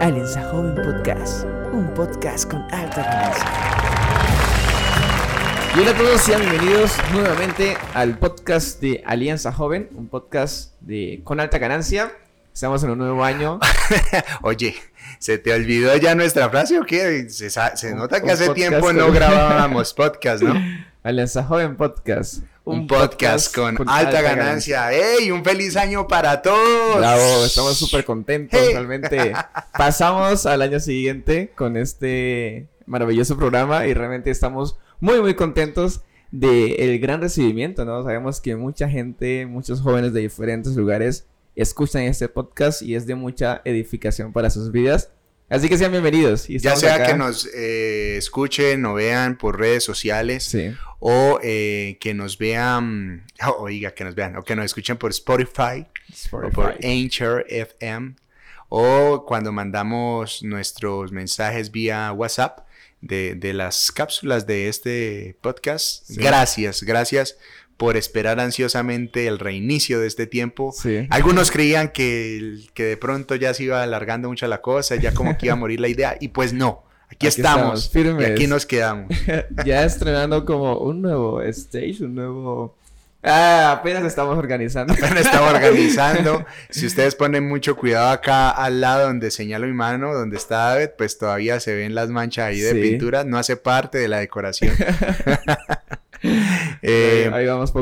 Alianza 0.00 0.42
Joven 0.50 0.74
Podcast, 0.74 1.44
un 1.72 1.92
podcast 1.94 2.50
con 2.50 2.62
alta 2.70 3.02
ganancia. 3.02 3.44
Y 5.74 5.80
hola 5.80 5.90
a 5.90 5.94
todos, 5.94 6.20
sean 6.20 6.42
bienvenidos 6.42 6.96
nuevamente 7.12 7.78
al 7.94 8.18
podcast 8.18 8.80
de 8.82 9.02
Alianza 9.06 9.52
Joven, 9.52 9.88
un 9.94 10.08
podcast 10.08 10.74
de 10.80 11.22
con 11.24 11.40
alta 11.40 11.58
ganancia. 11.58 12.12
Estamos 12.52 12.84
en 12.84 12.90
un 12.90 12.98
nuevo 12.98 13.24
año. 13.24 13.58
Oye, 14.42 14.76
¿se 15.18 15.38
te 15.38 15.54
olvidó 15.54 15.96
ya 15.96 16.14
nuestra 16.14 16.50
frase 16.50 16.78
o 16.78 16.84
qué? 16.84 17.30
Se, 17.30 17.48
se 17.48 17.94
nota 17.94 18.22
que 18.22 18.30
hace 18.30 18.50
tiempo 18.50 18.92
no 18.92 19.10
grabábamos 19.12 19.94
podcast, 19.94 20.42
¿no? 20.42 20.54
Alianza 21.02 21.42
Joven 21.42 21.76
Podcast. 21.76 22.42
Un, 22.68 22.88
podcast, 22.88 23.54
con, 23.54 23.76
alta, 23.88 24.22
ganancia. 24.22 24.92
¡Ey! 24.92 25.30
¡Un 25.30 25.44
feliz 25.44 25.76
año 25.76 26.08
para 26.08 26.42
todos! 26.42 26.98
Bravo, 26.98 27.44
estamos 27.44 27.76
súper 27.76 28.04
contentos. 28.04 28.60
Realmente 28.72 29.34
pasamos 29.78 30.46
al 30.46 30.62
año 30.62 30.80
siguiente 30.80 31.52
con 31.54 31.76
este 31.76 32.66
maravilloso 32.84 33.36
programa 33.36 33.86
y 33.86 33.94
realmente 33.94 34.32
estamos 34.32 34.80
muy, 34.98 35.20
muy 35.20 35.34
contentos 35.34 36.00
del 36.32 36.98
gran 36.98 37.20
recibimiento, 37.20 37.84
¿no? 37.84 38.02
Sabemos 38.02 38.40
que 38.40 38.56
mucha 38.56 38.88
gente, 38.88 39.46
muchos 39.46 39.80
jóvenes 39.80 40.12
de 40.12 40.22
diferentes 40.22 40.74
lugares 40.74 41.28
escuchan 41.54 42.02
este 42.02 42.28
podcast 42.28 42.82
y 42.82 42.96
es 42.96 43.06
de 43.06 43.14
mucha 43.14 43.62
edificación 43.64 44.32
para 44.32 44.50
sus 44.50 44.72
vidas. 44.72 45.12
Así 45.48 45.68
que 45.68 45.78
sean 45.78 45.92
bienvenidos. 45.92 46.48
ya 46.48 46.74
sea 46.76 47.06
que 47.06 47.14
nos 47.14 47.46
eh, 47.54 48.16
escuchen 48.16 48.84
o 48.84 48.94
vean 48.94 49.38
por 49.38 49.58
redes 49.58 49.84
sociales 49.84 50.56
o 50.98 51.38
eh, 51.42 51.98
que 52.00 52.14
nos 52.14 52.36
vean, 52.38 53.26
oiga, 53.58 53.92
que 53.92 54.04
nos 54.04 54.14
vean, 54.14 54.36
o 54.36 54.42
que 54.42 54.56
nos 54.56 54.64
escuchen 54.64 54.96
por 54.96 55.10
Spotify, 55.10 55.86
o 56.32 56.50
por 56.50 56.76
Anchor 56.82 57.44
FM 57.48 58.16
o 58.68 59.24
cuando 59.26 59.52
mandamos 59.52 60.42
nuestros 60.42 61.12
mensajes 61.12 61.70
vía 61.70 62.12
WhatsApp 62.12 62.66
de, 63.00 63.52
las 63.54 63.92
cápsulas 63.92 64.46
de 64.46 64.68
este 64.68 65.36
podcast. 65.40 66.10
Gracias, 66.10 66.82
gracias 66.82 67.36
por 67.76 67.96
esperar 67.96 68.40
ansiosamente 68.40 69.26
el 69.26 69.38
reinicio 69.38 70.00
de 70.00 70.06
este 70.06 70.26
tiempo. 70.26 70.74
Algunos 71.10 71.50
creían 71.50 71.88
que, 71.88 72.60
que 72.74 72.84
de 72.84 72.96
pronto 72.96 73.34
ya 73.34 73.52
se 73.54 73.64
iba 73.64 73.82
alargando 73.82 74.28
mucho 74.28 74.46
la 74.46 74.62
cosa, 74.62 74.96
ya 74.96 75.12
como 75.12 75.36
que 75.36 75.46
iba 75.46 75.52
a 75.52 75.56
morir 75.56 75.80
la 75.80 75.88
idea, 75.88 76.16
y 76.20 76.28
pues 76.28 76.52
no. 76.52 76.84
Aquí, 77.08 77.28
estamos, 77.28 77.92
y 77.94 78.24
aquí 78.24 78.46
nos 78.48 78.66
quedamos. 78.66 79.14
ya 79.64 79.84
estrenando 79.84 80.44
como 80.44 80.78
un 80.78 81.02
nuevo 81.02 81.40
stage, 81.42 81.98
un 82.00 82.16
nuevo... 82.16 82.76
Ah, 83.22 83.72
apenas 83.72 84.04
estamos 84.04 84.38
organizando. 84.38 84.92
Apenas 84.94 85.26
estamos 85.26 85.52
organizando. 85.52 86.44
si 86.70 86.86
ustedes 86.86 87.16
ponen 87.16 87.48
mucho 87.48 87.76
cuidado 87.76 88.10
acá 88.10 88.50
al 88.50 88.80
lado 88.80 89.06
donde 89.06 89.32
señalo 89.32 89.66
mi 89.66 89.72
mano, 89.72 90.14
donde 90.14 90.36
está 90.36 90.74
David, 90.74 90.90
pues 90.96 91.18
todavía 91.18 91.58
se 91.58 91.74
ven 91.74 91.94
las 91.96 92.08
manchas 92.08 92.46
ahí 92.46 92.60
de 92.60 92.74
pintura. 92.74 93.24
No 93.24 93.36
hace 93.36 93.56
parte 93.56 93.98
de 93.98 94.06
la 94.06 94.18
decoración. 94.18 94.74
Eh, 96.82 97.30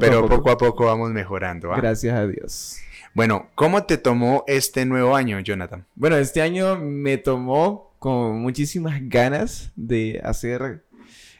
pero 0.00 0.26
poco. 0.28 0.50
a 0.50 0.56
poco 0.56 0.86
vamos 0.86 1.10
mejorando. 1.10 1.70
Gracias 1.70 2.14
a 2.14 2.26
Dios. 2.26 2.78
Bueno, 3.12 3.48
¿cómo 3.54 3.84
te 3.84 3.98
tomó 3.98 4.44
este 4.46 4.86
nuevo 4.86 5.14
año, 5.14 5.38
Jonathan? 5.40 5.84
Bueno, 5.94 6.16
este 6.16 6.42
año 6.42 6.76
me 6.76 7.16
tomó 7.18 7.92
con 7.98 8.40
muchísimas 8.40 8.98
ganas 9.02 9.70
de 9.76 10.20
hacer, 10.24 10.82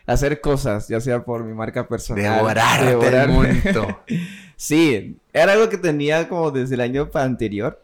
hacer 0.07 0.41
cosas, 0.41 0.89
ya 0.89 1.01
sea 1.01 1.25
por 1.25 1.45
mi 1.45 1.53
marca 1.53 1.89
personal. 1.89 2.37
Devorarte 2.37 3.23
el 3.23 3.29
mundo. 3.29 4.03
sí, 4.57 5.17
era 5.33 5.53
algo 5.53 5.69
que 5.69 5.79
tenía 5.79 6.29
como 6.29 6.51
desde 6.51 6.75
el 6.75 6.81
año 6.81 7.11
anterior. 7.15 7.81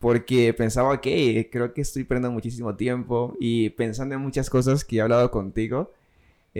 Porque 0.00 0.54
pensaba 0.54 1.00
que 1.00 1.48
creo 1.50 1.74
que 1.74 1.80
estoy 1.80 2.04
perdiendo 2.04 2.30
muchísimo 2.30 2.76
tiempo 2.76 3.36
y 3.40 3.70
pensando 3.70 4.14
en 4.14 4.20
muchas 4.20 4.48
cosas 4.48 4.84
que 4.84 4.96
he 4.96 5.00
hablado 5.00 5.30
contigo, 5.32 5.92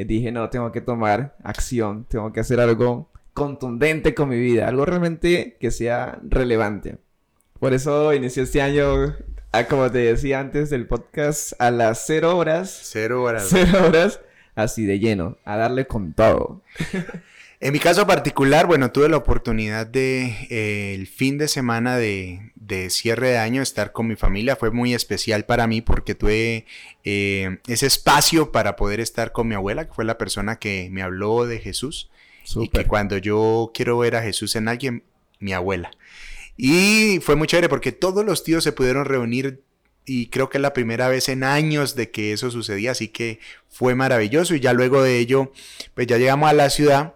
eh, 0.00 0.04
dije, 0.04 0.32
no, 0.32 0.48
tengo 0.50 0.72
que 0.72 0.80
tomar 0.80 1.36
acción, 1.42 2.06
tengo 2.08 2.32
que 2.32 2.40
hacer 2.40 2.60
algo 2.60 3.10
contundente 3.34 4.14
con 4.14 4.28
mi 4.28 4.38
vida, 4.38 4.68
algo 4.68 4.84
realmente 4.84 5.56
que 5.60 5.70
sea 5.70 6.18
relevante. 6.22 6.98
Por 7.58 7.74
eso 7.74 8.12
inicié 8.12 8.44
este 8.44 8.62
año, 8.62 9.16
ah, 9.52 9.64
como 9.64 9.90
te 9.90 9.98
decía 9.98 10.40
antes 10.40 10.70
del 10.70 10.86
podcast, 10.86 11.52
a 11.58 11.70
las 11.70 12.04
cero 12.06 12.36
horas. 12.36 12.80
Cero 12.84 13.22
horas. 13.22 13.46
Cero 13.50 13.86
horas, 13.86 14.20
así 14.54 14.86
de 14.86 14.98
lleno, 14.98 15.36
a 15.44 15.56
darle 15.56 15.86
con 15.86 16.12
todo. 16.12 16.62
En 17.60 17.72
mi 17.72 17.80
caso 17.80 18.06
particular, 18.06 18.68
bueno, 18.68 18.92
tuve 18.92 19.08
la 19.08 19.16
oportunidad 19.16 19.84
de 19.84 20.26
eh, 20.48 20.94
el 20.94 21.08
fin 21.08 21.38
de 21.38 21.48
semana 21.48 21.96
de, 21.96 22.52
de, 22.68 22.90
cierre 22.90 23.30
de 23.30 23.38
año 23.38 23.62
estar 23.62 23.92
con 23.92 24.06
mi 24.06 24.16
familia. 24.16 24.56
Fue 24.56 24.70
muy 24.70 24.94
especial 24.94 25.44
para 25.44 25.66
mí 25.66 25.80
porque 25.80 26.14
tuve 26.14 26.66
eh, 27.04 27.58
ese 27.66 27.86
espacio 27.86 28.52
para 28.52 28.76
poder 28.76 29.00
estar 29.00 29.32
con 29.32 29.48
mi 29.48 29.54
abuela, 29.54 29.86
que 29.86 29.94
fue 29.94 30.04
la 30.04 30.18
persona 30.18 30.58
que 30.58 30.88
me 30.90 31.02
habló 31.02 31.46
de 31.46 31.58
Jesús. 31.58 32.10
Y 32.56 32.68
que 32.68 32.86
cuando 32.86 33.18
yo 33.18 33.72
quiero 33.74 33.98
ver 33.98 34.16
a 34.16 34.22
Jesús 34.22 34.56
en 34.56 34.68
alguien, 34.68 35.04
mi 35.38 35.52
abuela. 35.52 35.90
Y 36.56 37.20
fue 37.20 37.36
muy 37.36 37.46
chévere 37.46 37.68
porque 37.68 37.92
todos 37.92 38.24
los 38.24 38.42
tíos 38.42 38.64
se 38.64 38.72
pudieron 38.72 39.04
reunir 39.04 39.62
y 40.06 40.28
creo 40.28 40.48
que 40.48 40.56
es 40.56 40.62
la 40.62 40.72
primera 40.72 41.08
vez 41.08 41.28
en 41.28 41.44
años 41.44 41.94
de 41.94 42.10
que 42.10 42.32
eso 42.32 42.50
sucedía, 42.50 42.92
así 42.92 43.08
que 43.08 43.38
fue 43.68 43.94
maravilloso 43.94 44.54
y 44.54 44.60
ya 44.60 44.72
luego 44.72 45.02
de 45.02 45.18
ello, 45.18 45.52
pues 45.94 46.06
ya 46.06 46.16
llegamos 46.16 46.48
a 46.48 46.54
la 46.54 46.70
ciudad 46.70 47.14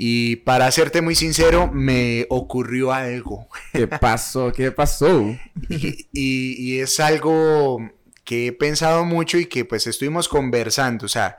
y 0.00 0.36
para 0.36 0.70
serte 0.70 1.02
muy 1.02 1.16
sincero, 1.16 1.68
me 1.72 2.24
ocurrió 2.30 2.92
algo. 2.92 3.48
¿Qué 3.72 3.88
pasó? 4.00 4.52
¿Qué 4.52 4.70
pasó? 4.70 5.36
y, 5.68 6.78
es 6.78 7.00
algo 7.00 7.78
que 8.22 8.46
he 8.46 8.52
pensado 8.52 9.04
mucho 9.04 9.38
y 9.38 9.46
que 9.46 9.64
pues 9.64 9.88
estuvimos 9.88 10.28
conversando. 10.28 11.04
O 11.06 11.08
sea, 11.08 11.38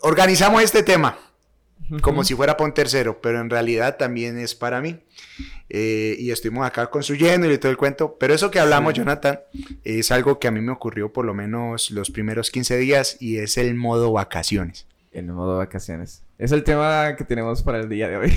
organizamos 0.00 0.64
este 0.64 0.82
tema 0.82 1.16
como 2.00 2.24
si 2.24 2.34
fuera 2.34 2.56
para 2.56 2.66
un 2.66 2.74
tercero, 2.74 3.20
pero 3.20 3.40
en 3.40 3.48
realidad 3.48 3.98
también 3.98 4.36
es 4.36 4.56
para 4.56 4.80
mí. 4.80 4.98
Eh, 5.68 6.16
y 6.18 6.32
estuvimos 6.32 6.66
acá 6.66 6.90
construyendo 6.90 7.48
y 7.48 7.58
todo 7.58 7.70
el 7.70 7.78
cuento. 7.78 8.16
Pero 8.18 8.34
eso 8.34 8.50
que 8.50 8.58
hablamos, 8.58 8.94
Jonathan, 8.94 9.38
es 9.84 10.10
algo 10.10 10.40
que 10.40 10.48
a 10.48 10.50
mí 10.50 10.60
me 10.60 10.72
ocurrió 10.72 11.12
por 11.12 11.24
lo 11.24 11.34
menos 11.34 11.92
los 11.92 12.10
primeros 12.10 12.50
15 12.50 12.78
días 12.78 13.16
y 13.20 13.38
es 13.38 13.58
el 13.58 13.76
modo 13.76 14.10
vacaciones. 14.10 14.86
El 15.14 15.26
modo 15.26 15.58
vacaciones. 15.58 16.22
Es 16.38 16.50
el 16.50 16.64
tema 16.64 17.14
que 17.16 17.22
tenemos 17.24 17.62
para 17.62 17.78
el 17.78 17.88
día 17.88 18.08
de 18.08 18.16
hoy. 18.16 18.36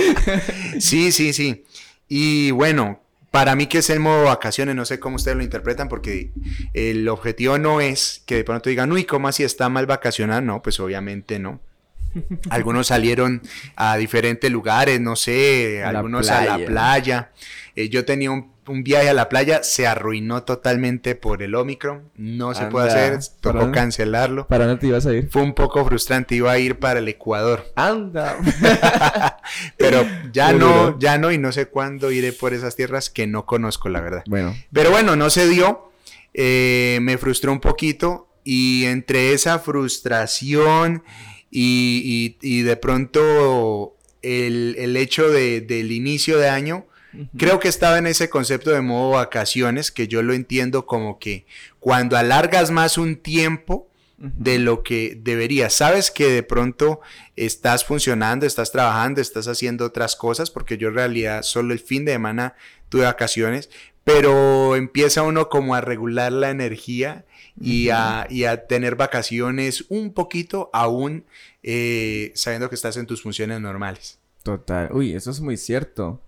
sí, 0.78 1.10
sí, 1.10 1.32
sí. 1.32 1.64
Y 2.08 2.50
bueno, 2.50 3.00
para 3.30 3.56
mí 3.56 3.66
que 3.66 3.78
es 3.78 3.88
el 3.88 4.00
modo 4.00 4.24
vacaciones, 4.24 4.76
no 4.76 4.84
sé 4.84 5.00
cómo 5.00 5.16
ustedes 5.16 5.36
lo 5.38 5.42
interpretan, 5.42 5.88
porque 5.88 6.30
el 6.74 7.08
objetivo 7.08 7.56
no 7.56 7.80
es 7.80 8.22
que 8.26 8.36
de 8.36 8.44
pronto 8.44 8.68
digan, 8.68 8.92
uy, 8.92 9.04
¿cómo 9.04 9.28
así 9.28 9.44
está 9.44 9.70
mal 9.70 9.86
vacacionar? 9.86 10.42
No, 10.42 10.62
pues 10.62 10.78
obviamente 10.78 11.38
no. 11.38 11.58
Algunos 12.50 12.88
salieron 12.88 13.40
a 13.74 13.96
diferentes 13.96 14.50
lugares, 14.50 15.00
no 15.00 15.16
sé, 15.16 15.82
algunos 15.82 16.28
a 16.28 16.44
la 16.44 16.66
playa. 16.66 17.32
Eh, 17.74 17.88
yo 17.88 18.04
tenía 18.04 18.30
un, 18.30 18.52
viaje 18.66 19.08
a 19.08 19.14
la 19.14 19.28
playa, 19.28 19.62
se 19.62 19.86
arruinó 19.86 20.42
totalmente 20.42 21.14
por 21.14 21.42
el 21.42 21.54
Omicron, 21.54 22.10
no 22.16 22.54
se 22.54 22.66
puede 22.66 22.88
hacer, 22.88 23.18
tocó 23.40 23.70
cancelarlo. 23.72 24.46
¿Para 24.46 24.66
dónde 24.66 24.80
te 24.80 24.86
ibas 24.86 25.06
a 25.06 25.12
ir? 25.12 25.28
Fue 25.30 25.42
un 25.42 25.54
poco 25.54 25.84
frustrante, 25.84 26.34
iba 26.34 26.50
a 26.50 26.58
ir 26.58 26.78
para 26.78 27.00
el 27.00 27.08
Ecuador. 27.08 27.66
Anda. 27.76 28.36
Pero 29.76 30.06
ya 30.32 30.52
no, 30.52 30.98
ya 30.98 31.18
no, 31.18 31.30
y 31.32 31.38
no 31.38 31.52
sé 31.52 31.66
cuándo 31.66 32.10
iré 32.10 32.32
por 32.32 32.54
esas 32.54 32.76
tierras 32.76 33.10
que 33.10 33.26
no 33.26 33.46
conozco, 33.46 33.88
la 33.88 34.00
verdad. 34.00 34.24
Bueno. 34.26 34.54
Pero 34.72 34.90
bueno, 34.90 35.16
no 35.16 35.30
se 35.30 35.48
dio, 35.48 35.90
eh, 36.32 36.98
me 37.02 37.18
frustró 37.18 37.52
un 37.52 37.60
poquito, 37.60 38.28
y 38.44 38.84
entre 38.84 39.32
esa 39.32 39.58
frustración 39.58 41.02
y, 41.50 42.62
de 42.62 42.76
pronto 42.76 43.96
el, 44.22 44.96
hecho 44.96 45.30
del 45.30 45.92
inicio 45.92 46.38
de 46.38 46.48
año, 46.48 46.86
creo 47.36 47.58
que 47.60 47.68
estaba 47.68 47.98
en 47.98 48.06
ese 48.06 48.28
concepto 48.30 48.70
de 48.70 48.80
modo 48.80 49.10
vacaciones, 49.10 49.90
que 49.90 50.08
yo 50.08 50.22
lo 50.22 50.32
entiendo 50.32 50.86
como 50.86 51.18
que 51.18 51.46
cuando 51.80 52.16
alargas 52.16 52.70
más 52.70 52.98
un 52.98 53.16
tiempo, 53.16 53.88
de 54.16 54.58
lo 54.58 54.82
que 54.82 55.18
deberías. 55.20 55.74
Sabes 55.74 56.10
que 56.10 56.28
de 56.28 56.42
pronto 56.42 57.00
estás 57.36 57.84
funcionando, 57.84 58.46
estás 58.46 58.72
trabajando, 58.72 59.20
estás 59.20 59.48
haciendo 59.48 59.84
otras 59.84 60.16
cosas, 60.16 60.50
porque 60.50 60.78
yo 60.78 60.88
en 60.88 60.94
realidad 60.94 61.42
solo 61.42 61.72
el 61.72 61.80
fin 61.80 62.04
de 62.04 62.12
semana 62.12 62.54
tuve 62.88 63.04
vacaciones, 63.04 63.70
pero 64.04 64.76
empieza 64.76 65.22
uno 65.22 65.48
como 65.48 65.74
a 65.74 65.80
regular 65.80 66.32
la 66.32 66.50
energía 66.50 67.24
y, 67.60 67.88
a, 67.90 68.26
tener 68.68 68.96
vacaciones 68.96 69.84
un 69.88 70.12
poquito 70.12 70.70
aún 70.72 71.24
eh, 71.62 72.32
sabiendo 72.34 72.68
que 72.68 72.74
estás 72.74 72.96
en 72.96 73.06
tus 73.06 73.22
funciones 73.22 73.60
normales. 73.60 74.18
Total, 74.44 74.90
uy, 74.92 75.14
eso 75.14 75.30
es 75.30 75.40
muy 75.40 75.56
cierto. 75.56 76.20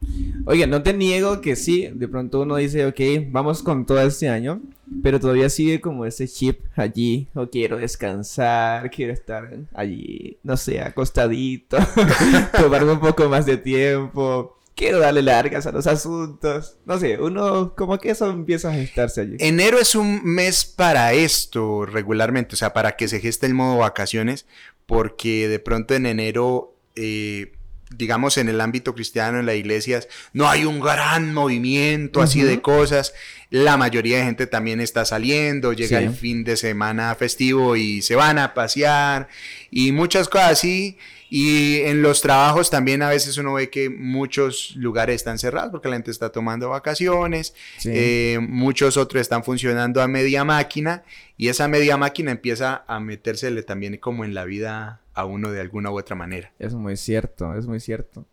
Oye, 0.46 0.66
no 0.66 0.82
te 0.82 0.94
niego 0.94 1.42
que 1.42 1.54
sí, 1.54 1.90
de 1.92 2.08
pronto 2.08 2.40
uno 2.40 2.56
dice, 2.56 2.86
ok, 2.86 3.28
vamos 3.28 3.62
con 3.62 3.84
todo 3.84 4.00
este 4.00 4.30
año, 4.30 4.62
pero 5.02 5.20
todavía 5.20 5.50
sigue 5.50 5.82
como 5.82 6.06
ese 6.06 6.26
chip 6.26 6.60
allí, 6.76 7.28
o 7.34 7.50
quiero 7.50 7.76
descansar, 7.76 8.90
quiero 8.90 9.12
estar 9.12 9.58
allí, 9.74 10.38
no 10.42 10.56
sé, 10.56 10.80
acostadito, 10.80 11.76
tomarme 12.58 12.92
un 12.92 13.00
poco 13.00 13.28
más 13.28 13.44
de 13.44 13.58
tiempo, 13.58 14.56
quiero 14.74 14.98
darle 14.98 15.20
largas 15.20 15.66
a 15.66 15.72
los 15.72 15.86
asuntos. 15.86 16.78
No 16.86 16.98
sé, 16.98 17.20
uno 17.20 17.74
como 17.74 17.98
que 17.98 18.12
eso 18.12 18.30
empieza 18.30 18.70
a 18.70 18.74
gestarse 18.76 19.20
allí. 19.20 19.36
Enero 19.40 19.78
es 19.78 19.94
un 19.94 20.24
mes 20.24 20.64
para 20.64 21.12
esto 21.12 21.84
regularmente, 21.84 22.54
o 22.54 22.56
sea, 22.56 22.72
para 22.72 22.96
que 22.96 23.08
se 23.08 23.20
geste 23.20 23.44
el 23.44 23.52
modo 23.52 23.76
vacaciones, 23.76 24.46
porque 24.86 25.48
de 25.48 25.58
pronto 25.58 25.92
en 25.92 26.06
enero... 26.06 26.72
Eh, 26.94 27.52
digamos, 27.90 28.36
en 28.38 28.48
el 28.48 28.60
ámbito 28.60 28.94
cristiano, 28.94 29.38
en 29.38 29.46
las 29.46 29.56
iglesias, 29.56 30.08
no 30.32 30.48
hay 30.48 30.64
un 30.64 30.80
gran 30.80 31.32
movimiento 31.32 32.20
así 32.20 32.42
de 32.42 32.60
cosas. 32.60 33.14
La 33.50 33.76
mayoría 33.76 34.18
de 34.18 34.24
gente 34.24 34.46
también 34.46 34.80
está 34.80 35.04
saliendo, 35.04 35.72
llega 35.72 36.00
el 36.00 36.10
fin 36.10 36.42
de 36.42 36.56
semana 36.56 37.14
festivo 37.14 37.76
y 37.76 38.02
se 38.02 38.16
van 38.16 38.38
a 38.38 38.54
pasear 38.54 39.28
y 39.70 39.92
muchas 39.92 40.28
cosas 40.28 40.52
así. 40.52 40.98
Y 41.28 41.80
en 41.80 42.02
los 42.02 42.22
trabajos 42.22 42.70
también 42.70 43.02
a 43.02 43.08
veces 43.08 43.36
uno 43.36 43.54
ve 43.54 43.68
que 43.68 43.90
muchos 43.90 44.76
lugares 44.76 45.16
están 45.16 45.38
cerrados 45.38 45.72
porque 45.72 45.88
la 45.88 45.96
gente 45.96 46.12
está 46.12 46.30
tomando 46.30 46.68
vacaciones, 46.68 47.52
eh, 47.84 48.38
muchos 48.40 48.96
otros 48.96 49.20
están 49.22 49.42
funcionando 49.42 50.00
a 50.02 50.06
media 50.06 50.44
máquina 50.44 51.02
y 51.36 51.48
esa 51.48 51.66
media 51.66 51.96
máquina 51.96 52.30
empieza 52.30 52.84
a 52.86 53.00
metérsele 53.00 53.64
también 53.64 53.96
como 53.96 54.24
en 54.24 54.34
la 54.34 54.44
vida 54.44 55.00
a 55.14 55.24
uno 55.24 55.50
de 55.50 55.60
alguna 55.60 55.90
u 55.90 55.98
otra 55.98 56.14
manera. 56.14 56.52
Es 56.60 56.74
muy 56.74 56.96
cierto, 56.96 57.56
es 57.56 57.66
muy 57.66 57.80
cierto. 57.80 58.24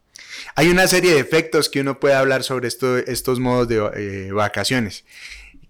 Hay 0.56 0.70
una 0.70 0.88
serie 0.88 1.14
de 1.14 1.20
efectos 1.20 1.70
que 1.70 1.82
uno 1.82 2.00
puede 2.00 2.14
hablar 2.16 2.44
sobre 2.44 2.68
esto, 2.68 2.98
estos 2.98 3.40
modos 3.40 3.68
de 3.68 3.78
eh, 3.96 4.32
vacaciones. 4.32 5.06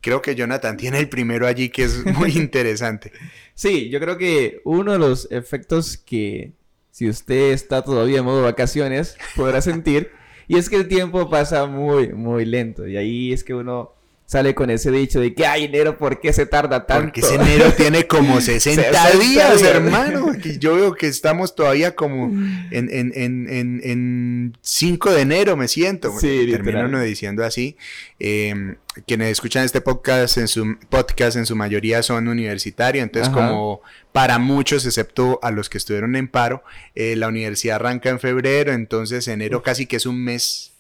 Creo 0.01 0.22
que 0.22 0.36
Jonathan 0.36 0.75
tiene 0.75 1.00
el 1.00 1.10
primero 1.10 1.48
allí 1.48 1.69
que 1.69 1.84
es 1.84 2.06
muy 2.06 2.31
interesante. 2.36 3.12
sí, 3.56 3.90
yo 3.90 4.00
creo 4.00 4.18
que 4.18 4.62
uno 4.66 4.94
de 4.94 5.00
los 5.00 5.28
efectos 5.31 5.98
que 5.98 6.54
si 6.92 7.10
usted 7.10 7.54
está 7.54 7.81
todavía 7.81 8.19
en 8.19 8.25
modo 8.25 8.44
vacaciones, 8.44 9.18
podrá 9.36 9.62
sentir. 9.62 10.12
Y 10.48 10.57
es 10.57 10.69
que 10.69 10.75
el 10.75 10.88
tiempo 10.88 11.28
pasa 11.30 11.66
muy, 11.66 12.13
muy 12.13 12.45
lento. 12.45 12.88
Y 12.88 12.98
ahí 12.98 13.34
es 13.34 13.44
que 13.44 13.56
uno 13.56 13.95
sale 14.25 14.55
con 14.55 14.69
ese 14.69 14.89
dicho 14.91 15.19
de 15.19 15.33
que, 15.33 15.45
ay, 15.45 15.65
enero, 15.65 15.97
¿por 15.97 16.19
qué 16.19 16.33
se 16.33 16.45
tarda 16.45 16.85
tanto? 16.85 17.03
Porque 17.05 17.21
ese 17.21 17.35
enero 17.35 17.73
tiene 17.73 18.07
como 18.07 18.41
60, 18.41 19.11
días, 19.19 19.61
hermano. 19.61 20.33
yo 20.59 20.75
veo 20.75 20.95
que 20.95 21.07
estamos 21.07 21.55
todavía 21.55 21.95
como 21.95 22.25
en, 22.71 22.89
en, 22.89 23.11
en, 23.15 23.81
en, 23.83 24.57
5 24.61 25.11
de 25.11 25.21
enero, 25.21 25.57
me 25.57 25.67
siento. 25.67 26.11
Sí, 26.19 26.47
Termino 26.49 26.85
uno 26.85 27.01
diciendo 27.01 27.43
así. 27.43 27.77
Em, 28.19 28.75
quienes 29.05 29.31
escuchan 29.31 29.65
este 29.65 29.81
podcast 29.81 30.37
en 30.37 30.47
su 30.47 30.77
podcast 30.89 31.35
en 31.37 31.45
su 31.45 31.55
mayoría 31.55 32.03
son 32.03 32.27
universitarios, 32.27 33.03
entonces 33.03 33.33
como 33.33 33.81
para 34.11 34.37
muchos, 34.39 34.85
excepto 34.85 35.39
a 35.41 35.51
los 35.51 35.69
que 35.69 35.79
estuvieron 35.79 36.15
en 36.15 36.27
paro, 36.27 36.63
eh, 36.95 37.15
la 37.15 37.27
universidad 37.27 37.77
arranca 37.77 38.09
en 38.09 38.19
febrero, 38.19 38.71
entonces 38.71 39.27
enero 39.27 39.63
casi 39.63 39.87
que 39.87 39.95
es 39.95 40.05
un 40.05 40.23
mes 40.23 40.72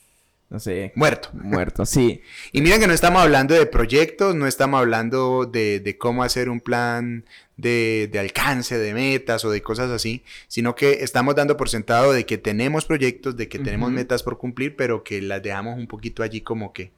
no 0.53 0.59
sé. 0.59 0.91
Muerto. 0.95 1.29
Muerto, 1.33 1.83
sí. 1.83 2.21
Y 2.51 2.61
miren 2.61 2.79
que 2.79 2.85
no 2.85 2.93
estamos 2.93 3.23
hablando 3.23 3.55
de 3.55 3.65
proyectos, 3.65 4.35
no 4.35 4.45
estamos 4.45 4.79
hablando 4.79 5.47
de, 5.47 5.97
cómo 5.99 6.23
hacer 6.23 6.47
un 6.47 6.59
plan 6.61 7.25
de, 7.57 8.09
alcance, 8.19 8.77
de 8.77 8.93
metas 8.93 9.43
o 9.45 9.49
de 9.49 9.63
cosas 9.63 9.89
así, 9.89 10.23
sino 10.47 10.75
que 10.75 11.03
estamos 11.03 11.33
dando 11.33 11.57
por 11.57 11.69
sentado 11.69 12.13
de 12.13 12.27
que 12.27 12.37
tenemos 12.37 12.85
proyectos, 12.85 13.35
de 13.35 13.49
que 13.49 13.57
tenemos 13.57 13.91
metas 13.91 14.21
por 14.21 14.37
cumplir, 14.37 14.75
pero 14.75 15.03
que 15.03 15.23
las 15.23 15.41
dejamos 15.41 15.75
un 15.79 15.87
poquito 15.87 16.21
allí 16.21 16.41
como 16.41 16.71
que... 16.71 16.91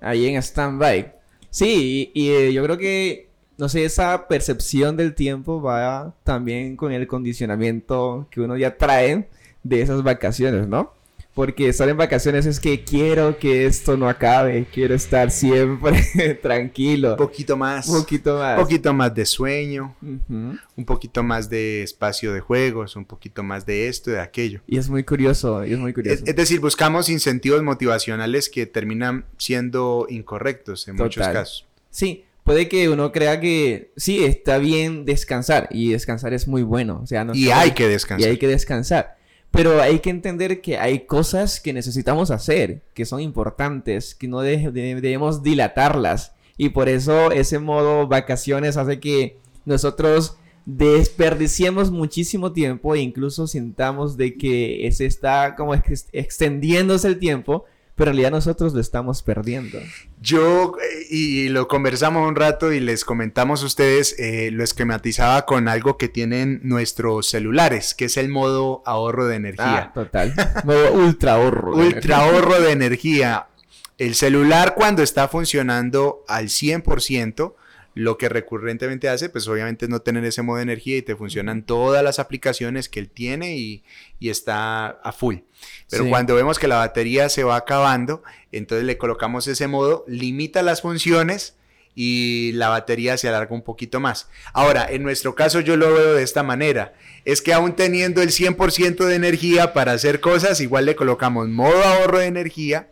Ahí 0.00 0.26
en 0.26 0.40
stand-by. 0.40 1.14
Sí, 1.50 2.12
y, 2.14 2.30
eh, 2.30 2.52
yo 2.52 2.62
creo 2.62 2.78
que, 2.78 3.28
no 3.56 3.68
sé, 3.68 3.84
esa 3.84 4.28
percepción 4.28 4.96
del 4.96 5.16
tiempo 5.16 5.60
va 5.60 6.14
también 6.22 6.76
con 6.76 6.92
el 6.92 7.08
condicionamiento 7.08 8.28
que 8.30 8.40
uno 8.40 8.56
ya 8.56 8.76
trae 8.76 9.28
de 9.64 9.82
esas 9.82 10.04
vacaciones, 10.04 10.68
¿no? 10.68 10.96
Porque 11.38 11.68
estar 11.68 11.88
en 11.88 11.96
vacaciones 11.96 12.46
es 12.46 12.58
que 12.58 12.82
quiero 12.82 13.38
que 13.38 13.66
esto 13.66 13.96
no 13.96 14.08
acabe, 14.08 14.66
quiero 14.74 14.96
estar 14.96 15.30
siempre 15.30 16.34
tranquilo. 16.42 17.12
Un 17.12 17.16
poquito 17.16 17.56
más. 17.56 17.88
Un 17.88 18.00
poquito 18.00 18.38
más. 18.38 18.58
Un 18.58 18.64
poquito 18.64 18.92
más 18.92 19.14
de 19.14 19.24
sueño, 19.24 19.94
un 20.00 20.84
poquito 20.84 21.22
más 21.22 21.48
de 21.48 21.84
espacio 21.84 22.32
de 22.32 22.40
juegos, 22.40 22.96
un 22.96 23.04
poquito 23.04 23.44
más 23.44 23.64
de 23.64 23.86
esto, 23.86 24.10
y 24.10 24.14
de 24.14 24.20
aquello. 24.20 24.62
Y 24.66 24.78
es 24.78 24.90
muy 24.90 25.04
curioso, 25.04 25.64
y 25.64 25.74
es 25.74 25.78
muy 25.78 25.94
curioso. 25.94 26.24
Es, 26.26 26.34
decir, 26.34 26.58
buscamos 26.58 27.08
incentivos 27.08 27.62
motivacionales 27.62 28.48
que 28.48 28.66
terminan 28.66 29.24
siendo 29.36 30.08
incorrectos 30.10 30.88
en 30.88 30.96
muchos 30.96 31.24
casos. 31.24 31.68
Sí, 31.88 32.24
puede 32.42 32.68
que 32.68 32.88
uno 32.88 33.12
crea 33.12 33.38
que 33.38 33.92
sí, 33.96 34.24
está 34.24 34.58
bien 34.58 35.04
descansar, 35.04 35.68
y 35.70 35.92
descansar 35.92 36.34
es 36.34 36.48
muy 36.48 36.64
bueno. 36.64 36.98
O 37.00 37.06
sea, 37.06 37.24
no 37.24 37.32
y 37.32 37.50
hay 37.50 37.74
que 37.74 37.86
descansar. 37.86 38.26
Y 38.28 38.32
hay 38.32 38.38
que 38.38 38.48
descansar. 38.48 39.17
Pero 39.50 39.80
hay 39.80 40.00
que 40.00 40.10
entender 40.10 40.60
que 40.60 40.78
hay 40.78 41.06
cosas 41.06 41.60
que 41.60 41.72
necesitamos 41.72 42.30
hacer, 42.30 42.82
que 42.94 43.04
son 43.04 43.20
importantes, 43.20 44.14
que 44.14 44.28
no 44.28 44.40
debemos 44.40 45.42
dilatarlas. 45.42 46.34
Y 46.56 46.70
por 46.70 46.88
eso 46.88 47.30
ese 47.30 47.58
modo 47.58 48.06
vacaciones 48.08 48.76
hace 48.76 49.00
que 49.00 49.38
nosotros 49.64 50.36
desperdiciemos 50.66 51.90
muchísimo 51.90 52.52
tiempo 52.52 52.94
e 52.94 53.00
incluso 53.00 53.46
sintamos 53.46 54.18
de 54.18 54.36
que 54.36 54.86
se 54.92 55.06
está 55.06 55.56
como 55.56 55.74
extendiéndose 55.74 57.08
el 57.08 57.18
tiempo 57.18 57.64
pero 57.98 58.12
en 58.12 58.16
realidad 58.16 58.30
nosotros 58.30 58.72
lo 58.74 58.80
estamos 58.80 59.22
perdiendo. 59.22 59.78
Yo, 60.20 60.76
eh, 60.80 61.06
y 61.10 61.48
lo 61.48 61.66
conversamos 61.66 62.26
un 62.26 62.36
rato 62.36 62.72
y 62.72 62.78
les 62.78 63.04
comentamos 63.04 63.64
a 63.64 63.66
ustedes, 63.66 64.14
eh, 64.18 64.50
lo 64.52 64.62
esquematizaba 64.62 65.44
con 65.44 65.66
algo 65.66 65.98
que 65.98 66.08
tienen 66.08 66.60
nuestros 66.62 67.28
celulares, 67.28 67.94
que 67.94 68.04
es 68.04 68.16
el 68.16 68.28
modo 68.28 68.82
ahorro 68.86 69.26
de 69.26 69.36
energía. 69.36 69.90
Ah, 69.90 69.92
total. 69.92 70.32
modo 70.64 70.92
ultra 70.92 71.34
ahorro. 71.34 71.74
ultra 71.74 72.18
ahorro 72.18 72.60
de 72.60 72.70
energía. 72.70 73.48
El 73.98 74.14
celular 74.14 74.76
cuando 74.76 75.02
está 75.02 75.26
funcionando 75.26 76.24
al 76.28 76.46
100%, 76.46 77.54
lo 77.98 78.16
que 78.16 78.28
recurrentemente 78.28 79.08
hace, 79.08 79.28
pues 79.28 79.48
obviamente 79.48 79.86
es 79.86 79.88
no 79.88 80.02
tener 80.02 80.24
ese 80.24 80.42
modo 80.42 80.58
de 80.58 80.62
energía 80.62 80.96
y 80.96 81.02
te 81.02 81.16
funcionan 81.16 81.64
todas 81.64 82.04
las 82.04 82.20
aplicaciones 82.20 82.88
que 82.88 83.00
él 83.00 83.10
tiene 83.10 83.56
y, 83.56 83.82
está 84.20 84.86
a 84.86 85.10
full. 85.10 85.38
Pero 85.90 86.08
cuando 86.08 86.36
vemos 86.36 86.60
que 86.60 86.68
la 86.68 86.76
batería 86.76 87.28
se 87.28 87.42
va 87.42 87.56
acabando, 87.56 88.22
entonces 88.52 88.86
le 88.86 88.98
colocamos 88.98 89.48
ese 89.48 89.66
modo, 89.66 90.04
limita 90.06 90.62
las 90.62 90.80
funciones 90.80 91.56
y 91.96 92.52
la 92.52 92.68
batería 92.68 93.16
se 93.16 93.28
alarga 93.28 93.52
un 93.52 93.62
poquito 93.62 93.98
más. 93.98 94.28
Ahora, 94.52 94.86
en 94.88 95.02
nuestro 95.02 95.34
caso 95.34 95.58
yo 95.58 95.76
lo 95.76 95.92
veo 95.92 96.14
de 96.14 96.22
esta 96.22 96.44
manera. 96.44 96.94
Es 97.24 97.42
que 97.42 97.52
aún 97.52 97.74
teniendo 97.74 98.22
el 98.22 98.28
100% 98.28 99.06
de 99.06 99.14
energía 99.16 99.72
para 99.72 99.90
hacer 99.90 100.20
cosas, 100.20 100.60
igual 100.60 100.86
le 100.86 100.94
colocamos 100.94 101.48
modo 101.48 101.82
ahorro 101.82 102.20
de 102.20 102.26
energía 102.26 102.88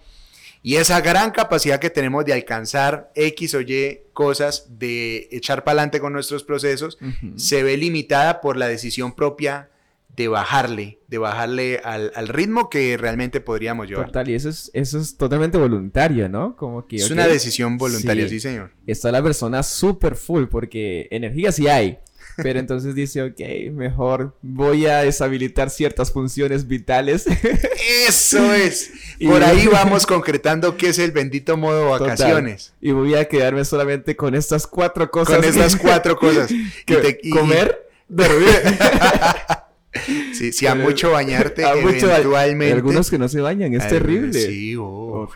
y 0.67 0.79
esa 0.79 1.01
gran 1.01 1.31
capacidad 1.31 1.79
que 1.79 1.91
tenemos 1.91 2.25
de 2.25 2.33
alcanzar 2.33 3.13
X 3.15 3.55
o 3.55 3.61
Y 3.61 4.01
cosas, 4.13 4.67
de 4.81 5.29
echar 5.31 5.63
para 5.63 5.75
adelante 5.75 6.01
con 6.01 6.13
nuestros 6.13 6.43
procesos, 6.43 6.99
se 7.37 7.63
ve 7.63 7.77
limitada 7.77 8.41
por 8.41 8.57
la 8.57 8.67
decisión 8.67 9.15
propia 9.15 9.71
de 10.17 10.27
bajarle, 10.27 10.99
de 11.07 11.19
bajarle 11.19 11.81
al, 11.85 12.27
ritmo 12.27 12.69
que 12.69 12.97
realmente 12.97 13.41
podríamos 13.41 13.87
llevar. 13.87 14.07
Total, 14.07 14.29
y 14.29 14.35
eso 14.35 14.49
es, 14.49 14.73
eso 14.75 14.99
es 14.99 15.17
totalmente 15.17 15.57
voluntario, 15.57 16.29
¿no? 16.29 16.57
Como 16.57 16.85
que... 16.89 16.97
Es 16.97 17.13
una 17.13 17.29
decisión 17.29 17.79
voluntaria, 17.79 18.29
sí, 18.29 18.41
señor. 18.41 18.73
Está 18.89 19.13
la 19.13 19.23
persona 19.23 19.63
súper 19.63 20.17
full 20.17 20.47
porque 20.47 21.07
energía 21.13 21.53
sí 21.53 21.69
hay, 21.69 22.01
pero 22.37 22.59
entonces 22.59 22.95
dice, 22.95 23.23
ok, 23.23 23.73
mejor 23.73 24.37
voy 24.43 24.87
a 24.87 24.99
deshabilitar 24.99 25.71
ciertas 25.71 26.13
funciones 26.13 26.69
vitales. 26.69 27.27
Eso 28.09 28.53
es. 28.53 28.91
Por 29.25 29.43
ahí 29.43 29.67
vamos 29.67 30.07
concretando 30.07 30.77
qué 30.77 30.91
es 30.91 30.99
el 30.99 31.13
bendito 31.13 31.57
modo 31.57 31.91
vacaciones. 31.91 32.75
Y 32.81 32.93
voy 32.93 33.15
a 33.15 33.27
quedarme 33.27 33.65
solamente 33.65 34.17
con 34.17 34.35
estas 34.35 34.67
cuatro 34.67 35.11
cosas. 35.11 35.37
Con 35.37 35.45
estas 35.45 35.77
cuatro 35.81 36.17
cosas. 36.17 36.51
comer, 37.33 37.89
dormir. 38.09 38.49
Sí, 40.35 40.53
sí, 40.53 40.67
a 40.67 40.75
mucho 40.75 41.13
bañarte 41.13 41.65
a 41.65 41.73
eventualmente. 41.73 42.71
algunos 42.71 43.09
que 43.09 43.17
no 43.17 43.31
se 43.31 43.41
bañan, 43.41 43.73
es 43.73 43.89
terrible. 43.89 44.35
Sí, 44.35 44.77
oh. 44.77 45.27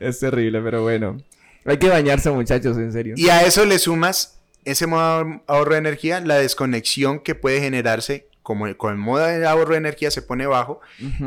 es 0.00 0.18
terrible, 0.18 0.60
pero 0.62 0.82
bueno. 0.82 1.18
Hay 1.64 1.78
que 1.78 1.88
bañarse, 1.88 2.30
muchachos, 2.30 2.76
en 2.78 2.92
serio. 2.92 3.14
Y 3.16 3.28
a 3.28 3.42
eso 3.42 3.64
le 3.64 3.78
sumas 3.78 4.40
ese 4.64 4.86
modo 4.86 5.42
ahorro 5.46 5.72
de 5.72 5.78
energía, 5.78 6.20
la 6.20 6.36
desconexión 6.36 7.20
que 7.20 7.34
puede 7.34 7.60
generarse, 7.60 8.28
como 8.42 8.74
con 8.76 8.92
el 8.92 8.98
modo 8.98 9.26
de 9.26 9.46
ahorro 9.46 9.72
de 9.72 9.78
energía 9.78 10.10
se 10.10 10.22
pone 10.22 10.46
bajo, 10.46 10.80